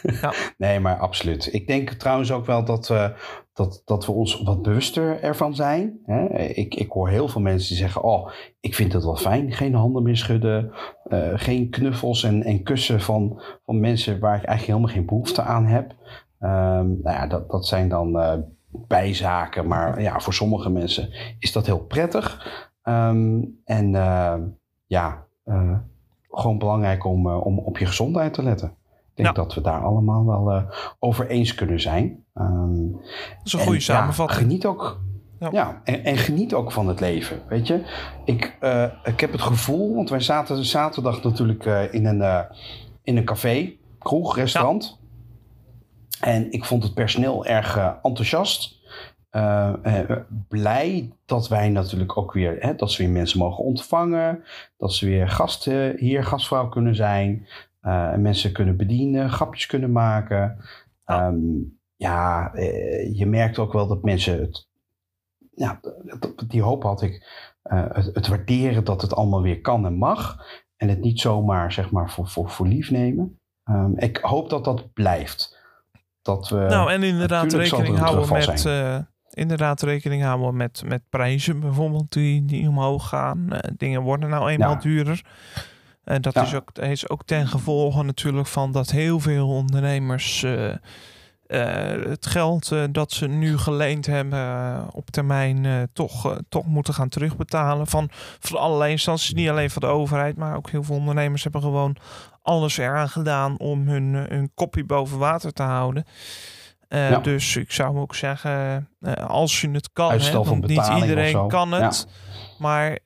[0.22, 0.34] Ja.
[0.58, 1.54] Nee, maar absoluut.
[1.54, 3.14] Ik denk trouwens ook wel dat we,
[3.54, 6.00] dat, dat we ons wat bewuster ervan zijn.
[6.06, 6.38] Hè?
[6.40, 9.52] Ik, ik hoor heel veel mensen die zeggen: Oh, ik vind het wel fijn.
[9.52, 10.72] Geen handen meer schudden.
[11.04, 15.42] eh, geen knuffels en, en kussen van, van mensen waar ik eigenlijk helemaal geen behoefte
[15.42, 15.96] aan heb.
[16.40, 18.38] Ehm, nou ja, dat, dat zijn dan eh,
[18.88, 19.68] bijzaken.
[19.68, 21.10] Maar ja, voor sommige mensen
[21.40, 22.48] is dat heel prettig.
[22.84, 24.34] Ehm, en eh,
[24.86, 25.78] ja, eh,
[26.30, 28.68] gewoon belangrijk om, eh, om op je gezondheid te letten.
[28.88, 29.44] Ik denk Ja.
[29.44, 30.64] dat we daar allemaal wel
[31.00, 32.24] over eens kunnen zijn.
[32.34, 33.02] Ehm, Dat
[33.44, 34.40] is een en, goede ja, samenvatting.
[34.40, 35.00] geniet ook.
[35.40, 35.50] Ja.
[35.52, 37.42] Ja, en, en geniet ook van het leven.
[37.48, 37.84] Weet je,
[38.26, 38.58] ik,
[39.04, 42.46] ik heb het gevoel, want wij zaten zaterdag natuurlijk in, een,
[43.04, 45.00] in een café, kroeg, restaurant.
[46.22, 48.78] En ik vond het personeel erg eh, enthousiast.
[49.30, 54.44] Eh, eh, blij dat wij natuurlijk ook weer, hè, dat ze weer mensen mogen ontvangen.
[54.78, 57.48] Dat ze weer gasten, hier gastvrouw kunnen zijn.
[57.82, 60.58] en mensen kunnen bedienen, grapjes kunnen maken.
[61.06, 61.28] Ja.
[61.28, 61.38] Ehm,
[61.96, 64.68] ja, eh, je merkt ook wel dat mensen het.
[65.52, 65.80] Ja,
[66.48, 67.26] die hoop had ik.
[67.64, 70.46] het, het waarderen dat het allemaal weer kan en mag.
[70.76, 73.40] En het niet zomaar, zeg maar, voor, voor, voor lief nemen.
[73.64, 75.57] Ehm, ik hoop dat dat blijft.
[76.28, 76.56] Dat we.
[76.56, 78.98] Nou, en inderdaad er rekening houden met, eh,
[79.30, 83.52] inderdaad rekening houden met, met prijzen bijvoorbeeld die, die omhoog gaan.
[83.54, 84.76] Eh, dingen worden nou eenmaal Ja.
[84.80, 85.22] duurder.
[86.04, 86.42] En dat Ja.
[86.42, 90.70] is, ook, is ook ten gevolge natuurlijk van dat heel veel ondernemers eh,
[91.48, 96.38] eh, het geld eh, dat ze nu geleend hebben eh, op termijn eh, toch, eh,
[96.50, 97.88] toch moeten gaan terugbetalen.
[97.88, 98.10] Van,
[98.40, 101.96] van allerlei instanties, niet alleen van de overheid, maar ook heel veel ondernemers hebben gewoon
[102.48, 106.06] alles eraan gedaan om hun, eh, hun kopje boven water te houden.
[106.88, 107.18] Eh, Ja.
[107.20, 111.72] Dus ik zou ook zeggen, eh, als je het kan, hè, want niet iedereen kan
[111.72, 112.08] het.
[112.58, 113.00] Maar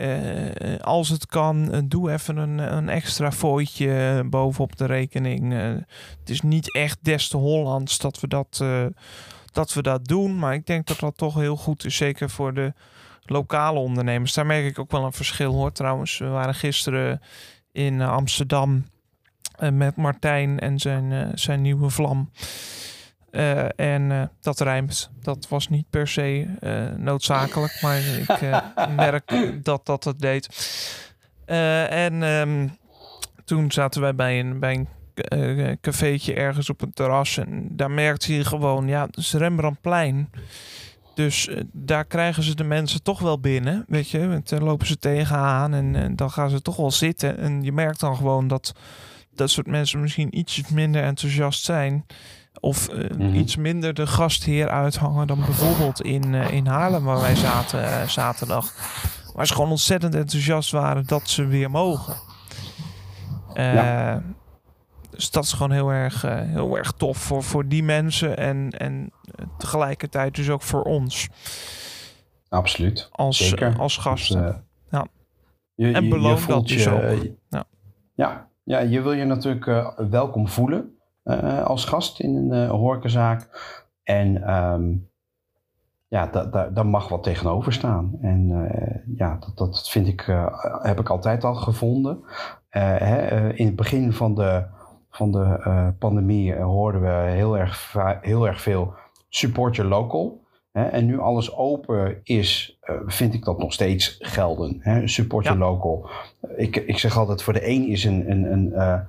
[0.81, 5.53] als het kan, doe even een, een extra fooitje bovenop de rekening.
[6.19, 8.63] Het is niet echt des te Hollands dat we dat,
[9.51, 10.39] dat we dat doen.
[10.39, 11.95] Maar ik denk dat dat toch heel goed is.
[11.95, 12.73] Zeker voor de
[13.25, 14.33] lokale ondernemers.
[14.33, 15.71] Daar merk ik ook wel een verschil hoor.
[15.71, 17.21] Trouwens, we waren gisteren
[17.71, 18.85] in Amsterdam
[19.69, 22.29] met Martijn en zijn, eh, zijn nieuwe vlam.
[23.31, 25.09] Eh, en eh, dat rijmt.
[25.21, 28.61] Dat was niet per se eh, noodzakelijk, maar ik eh,
[28.95, 30.47] merk dat dat het deed.
[31.45, 32.67] Eh, en ehm,
[33.45, 37.37] toen zaten wij bij een, bij een eh, cafeetje ergens op een terras.
[37.37, 40.29] En daar merkte je gewoon, ja, het is Rembrandtplein.
[41.15, 44.27] Dus eh, daar krijgen ze de mensen toch wel binnen, weet je.
[44.27, 47.37] Want dan lopen ze tegenaan en, en dan gaan ze toch wel zitten.
[47.37, 48.73] En je merkt dan gewoon dat
[49.35, 52.05] dat soort mensen misschien iets minder enthousiast zijn.
[52.59, 53.35] Of eh, Mhm.
[53.35, 58.07] iets minder de gastheer uithangen dan bijvoorbeeld in, eh, in Haarlem waar wij zaten eh,
[58.07, 58.73] zaterdag.
[59.33, 62.15] Waar ze gewoon ontzettend enthousiast waren dat ze weer mogen.
[63.53, 64.23] Ja.
[65.09, 69.11] Dus dat is gewoon heel erg, heel erg tof voor, voor die mensen en, en
[69.57, 71.27] tegelijkertijd dus ook voor ons
[72.49, 73.07] Absoluut.
[73.11, 73.75] als, Zeker.
[73.79, 74.41] als gasten.
[74.41, 74.57] Dus, eh,
[74.91, 75.07] Ja.
[75.75, 77.35] je- En je- je beloon dat dus je- ook.
[77.49, 77.63] Ja.
[78.15, 82.69] Ja, ja, je wil je natuurlijk eh, welkom voelen eh, als gast in een eh
[82.69, 83.49] horecazaak.
[84.03, 84.93] En ehm,
[86.07, 88.17] ja, da- da- daar mag wat tegenover staan.
[88.21, 88.47] En
[89.15, 90.21] ja, dat, dat vind ik,
[90.81, 92.23] heb ik altijd al gevonden.
[92.69, 94.65] Hè, in het begin van de,
[95.09, 98.93] van de pandemie hoorden we heel erg, heel erg veel
[99.29, 100.41] support your local.
[100.71, 104.77] Hè, en nu alles open is, eh, vind ik dat nog steeds gelden.
[104.79, 105.07] Hè?
[105.07, 105.53] Support Ja.
[105.53, 106.09] your local.
[106.55, 108.99] Ik, ik zeg altijd, voor de een is een, een, een, eh,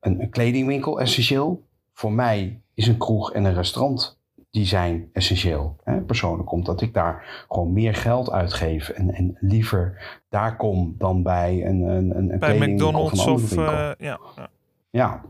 [0.00, 1.62] een, een kledingwinkel essentieel.
[1.92, 5.76] Voor mij is een kroeg en een restaurant die zijn essentieel.
[5.84, 6.00] Hè?
[6.00, 9.98] Persoonlijk omdat ik daar gewoon meer geld uitgeef en, en liever
[10.28, 13.74] daar kom dan bij een, een, een Bij kledingwinkel McDonald's of een andere of winkel.
[13.74, 14.48] eh, ja, ja.
[14.90, 15.22] Ja,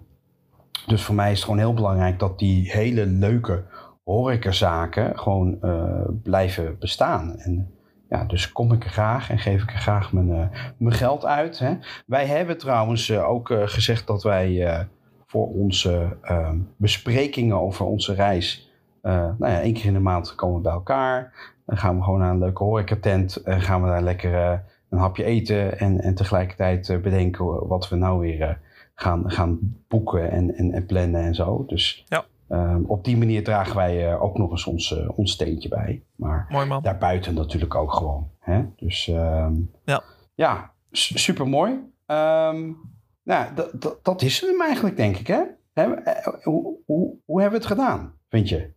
[0.86, 3.64] dus voor mij is het gewoon heel belangrijk dat die hele leuke
[4.12, 7.38] horecazaken gewoon eh, blijven bestaan.
[7.38, 7.72] En
[8.12, 10.46] ja, dus kom ik er graag en geef ik er graag mijn, eh,
[10.76, 11.58] mijn geld uit.
[11.58, 11.74] Hè.
[12.06, 14.86] Wij hebben trouwens eh, ook gezegd dat wij
[15.26, 18.70] voor onze eh, besprekingen over onze reis,
[19.02, 21.32] nou ja, één keer in de maand komen we bij elkaar.
[21.66, 25.24] Dan gaan we gewoon naar een leuke horecatent en gaan we daar lekker een hapje
[25.24, 28.58] eten en, en tegelijkertijd bedenken wat we nou weer
[28.94, 29.58] gaan, gaan
[29.88, 31.64] boeken en, en, en plannen en zo.
[31.66, 32.24] Dus Ja.
[32.53, 36.03] Ehm, op die manier dragen wij eh, ook nog eens ons, eh, ons steentje bij.
[36.16, 36.82] Maar Mooi man.
[36.82, 38.30] daarbuiten natuurlijk ook gewoon.
[38.38, 38.62] Hè?
[38.76, 40.03] Dus ehm, Ja.
[40.34, 41.78] ja, super mooi.
[43.24, 43.55] nou,
[44.03, 45.26] dat- is hem eigenlijk, denk ik.
[45.26, 45.42] Hè?
[45.74, 48.70] Hè, eh, Hoe, hoe, hoe hebben we het gedaan, vind je?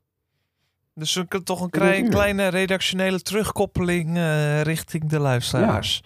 [0.94, 4.18] Dus een, toch een klein, kleine redactionele terugkoppeling
[4.64, 6.04] richting de luisteraars.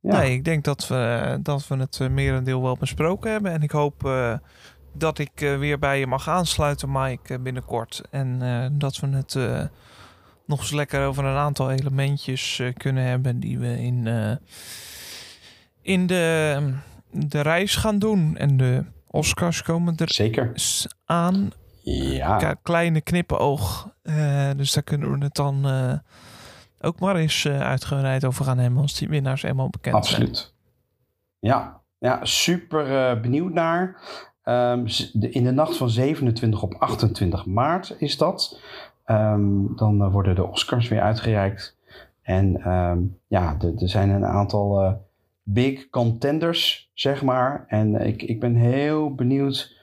[0.00, 0.18] Ja.
[0.18, 3.52] Nee, ik denk dat we, dat we het merendeel wel besproken hebben.
[3.52, 4.02] En ik hoop
[4.92, 8.02] dat ik eh, weer bij je mag aansluiten, Mike, eh, binnenkort.
[8.10, 9.34] En eh, dat we het
[10.46, 14.06] nog eens lekker over een aantal elementjes kunnen hebben die we in,
[15.82, 16.74] in de,
[17.10, 18.36] de reis gaan doen.
[18.36, 20.52] En de Oscars komen er Zeker.
[21.04, 21.50] aan.
[21.82, 23.94] Ja, kleine knippenoog.
[24.02, 25.64] Eh, dus daar kunnen we het dan
[26.82, 30.20] ook maar eens eh, uitgebreid over gaan hebben als die winnaars eenmaal bekend zijn.
[30.22, 30.54] absoluut.
[31.38, 33.96] Ja, ja super benieuwd naar.
[34.42, 34.86] Ehm,
[35.20, 38.60] in de nacht van 27 op 28 maart is dat.
[39.04, 41.76] Ehm, dan eh, worden de Oscars weer uitgereikt.
[42.22, 44.92] En ehm, ja, er zijn een aantal eh,
[45.42, 47.64] big contenders, zeg maar.
[47.68, 49.80] En eh, ik, ik ben heel benieuwd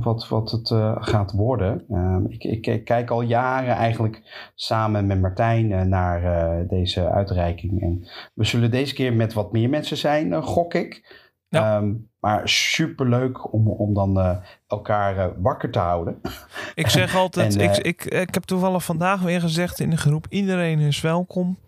[0.00, 0.68] wat, wat het
[1.04, 1.84] gaat worden.
[2.28, 7.82] Ik, ik, ik kijk al jaren eigenlijk samen met Martijn naar deze uitreiking.
[7.82, 11.20] En we zullen deze keer met wat meer mensen zijn, gok ik.
[11.52, 11.76] Ja.
[11.76, 14.36] Ehm, maar superleuk om, om dan eh,
[14.66, 16.20] elkaar eh, wakker te houden.
[16.74, 19.96] Ik zeg altijd, En, ik, eh, ik, ik heb toevallig vandaag weer gezegd in de
[19.96, 21.58] groep, iedereen is welkom.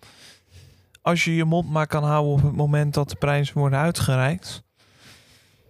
[1.03, 4.64] Als je je mond maar kan houden op het moment dat de prijzen worden uitgereikt.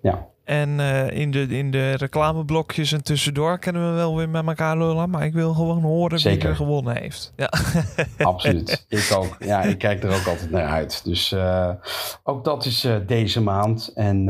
[0.02, 0.26] Ja.
[0.44, 4.78] En eh, in, de, in de reclameblokjes en tussendoor kunnen we wel weer met elkaar
[4.78, 5.10] lullen.
[5.10, 7.32] Maar ik wil gewoon horen wie er gewonnen heeft.
[7.36, 7.50] Ja.
[8.26, 8.86] Absoluut.
[8.88, 9.36] ik ook.
[9.38, 11.04] Ja, ik kijk er ook altijd naar uit.
[11.04, 11.70] Dus eh,
[12.22, 13.90] ook dat is eh, deze maand.
[13.94, 14.24] En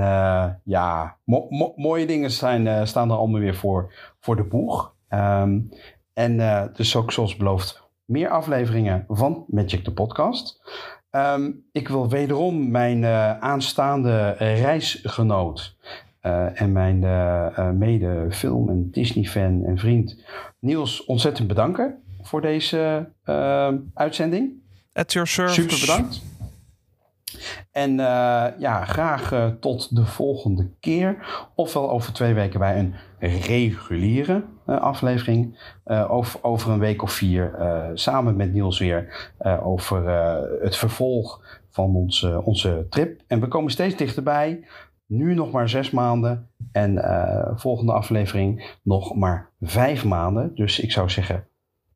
[0.64, 4.94] ja, mo- mo- mooie dingen zijn, staan er allemaal weer voor, voor de boeg.
[5.08, 5.58] Ehm,
[6.12, 6.36] en
[6.74, 10.60] dus ook zoals beloofd, meer afleveringen van Magic the Podcast.
[11.14, 15.76] Ehm, ik wil wederom mijn eh, aanstaande reisgenoot
[16.20, 20.16] eh, en mijn eh, eh, mede film- en Disney-fan en vriend
[20.58, 24.52] Niels ontzettend bedanken voor deze eh, uitzending.
[24.92, 25.60] At your service.
[25.60, 26.22] Super bedankt.
[27.70, 31.16] En eh, ja, graag eh, tot de volgende keer.
[31.54, 35.58] Ofwel over twee weken bij een reguliere eh, aflevering.
[35.84, 37.58] Eh, over, een week of vier
[37.94, 39.32] samen met Niels weer
[39.62, 40.08] over
[40.62, 43.20] het vervolg van onze, onze trip.
[43.26, 44.64] En we komen steeds dichterbij.
[45.06, 46.48] Nu nog maar zes maanden.
[46.72, 47.04] En
[47.56, 50.54] volgende aflevering nog maar vijf maanden.
[50.54, 51.46] Dus ik zou zeggen,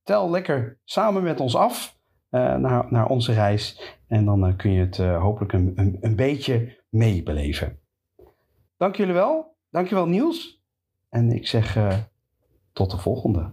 [0.02, 1.97] tel lekker samen met ons af
[2.30, 3.96] naar, naar onze reis.
[4.08, 7.78] En dan eh, kun je het eh, hopelijk een, een, een beetje meebeleven.
[8.76, 9.56] Dank jullie wel.
[9.70, 10.62] Dank je wel Niels.
[11.08, 11.98] En ik zeg eh,
[12.72, 13.50] tot de volgende.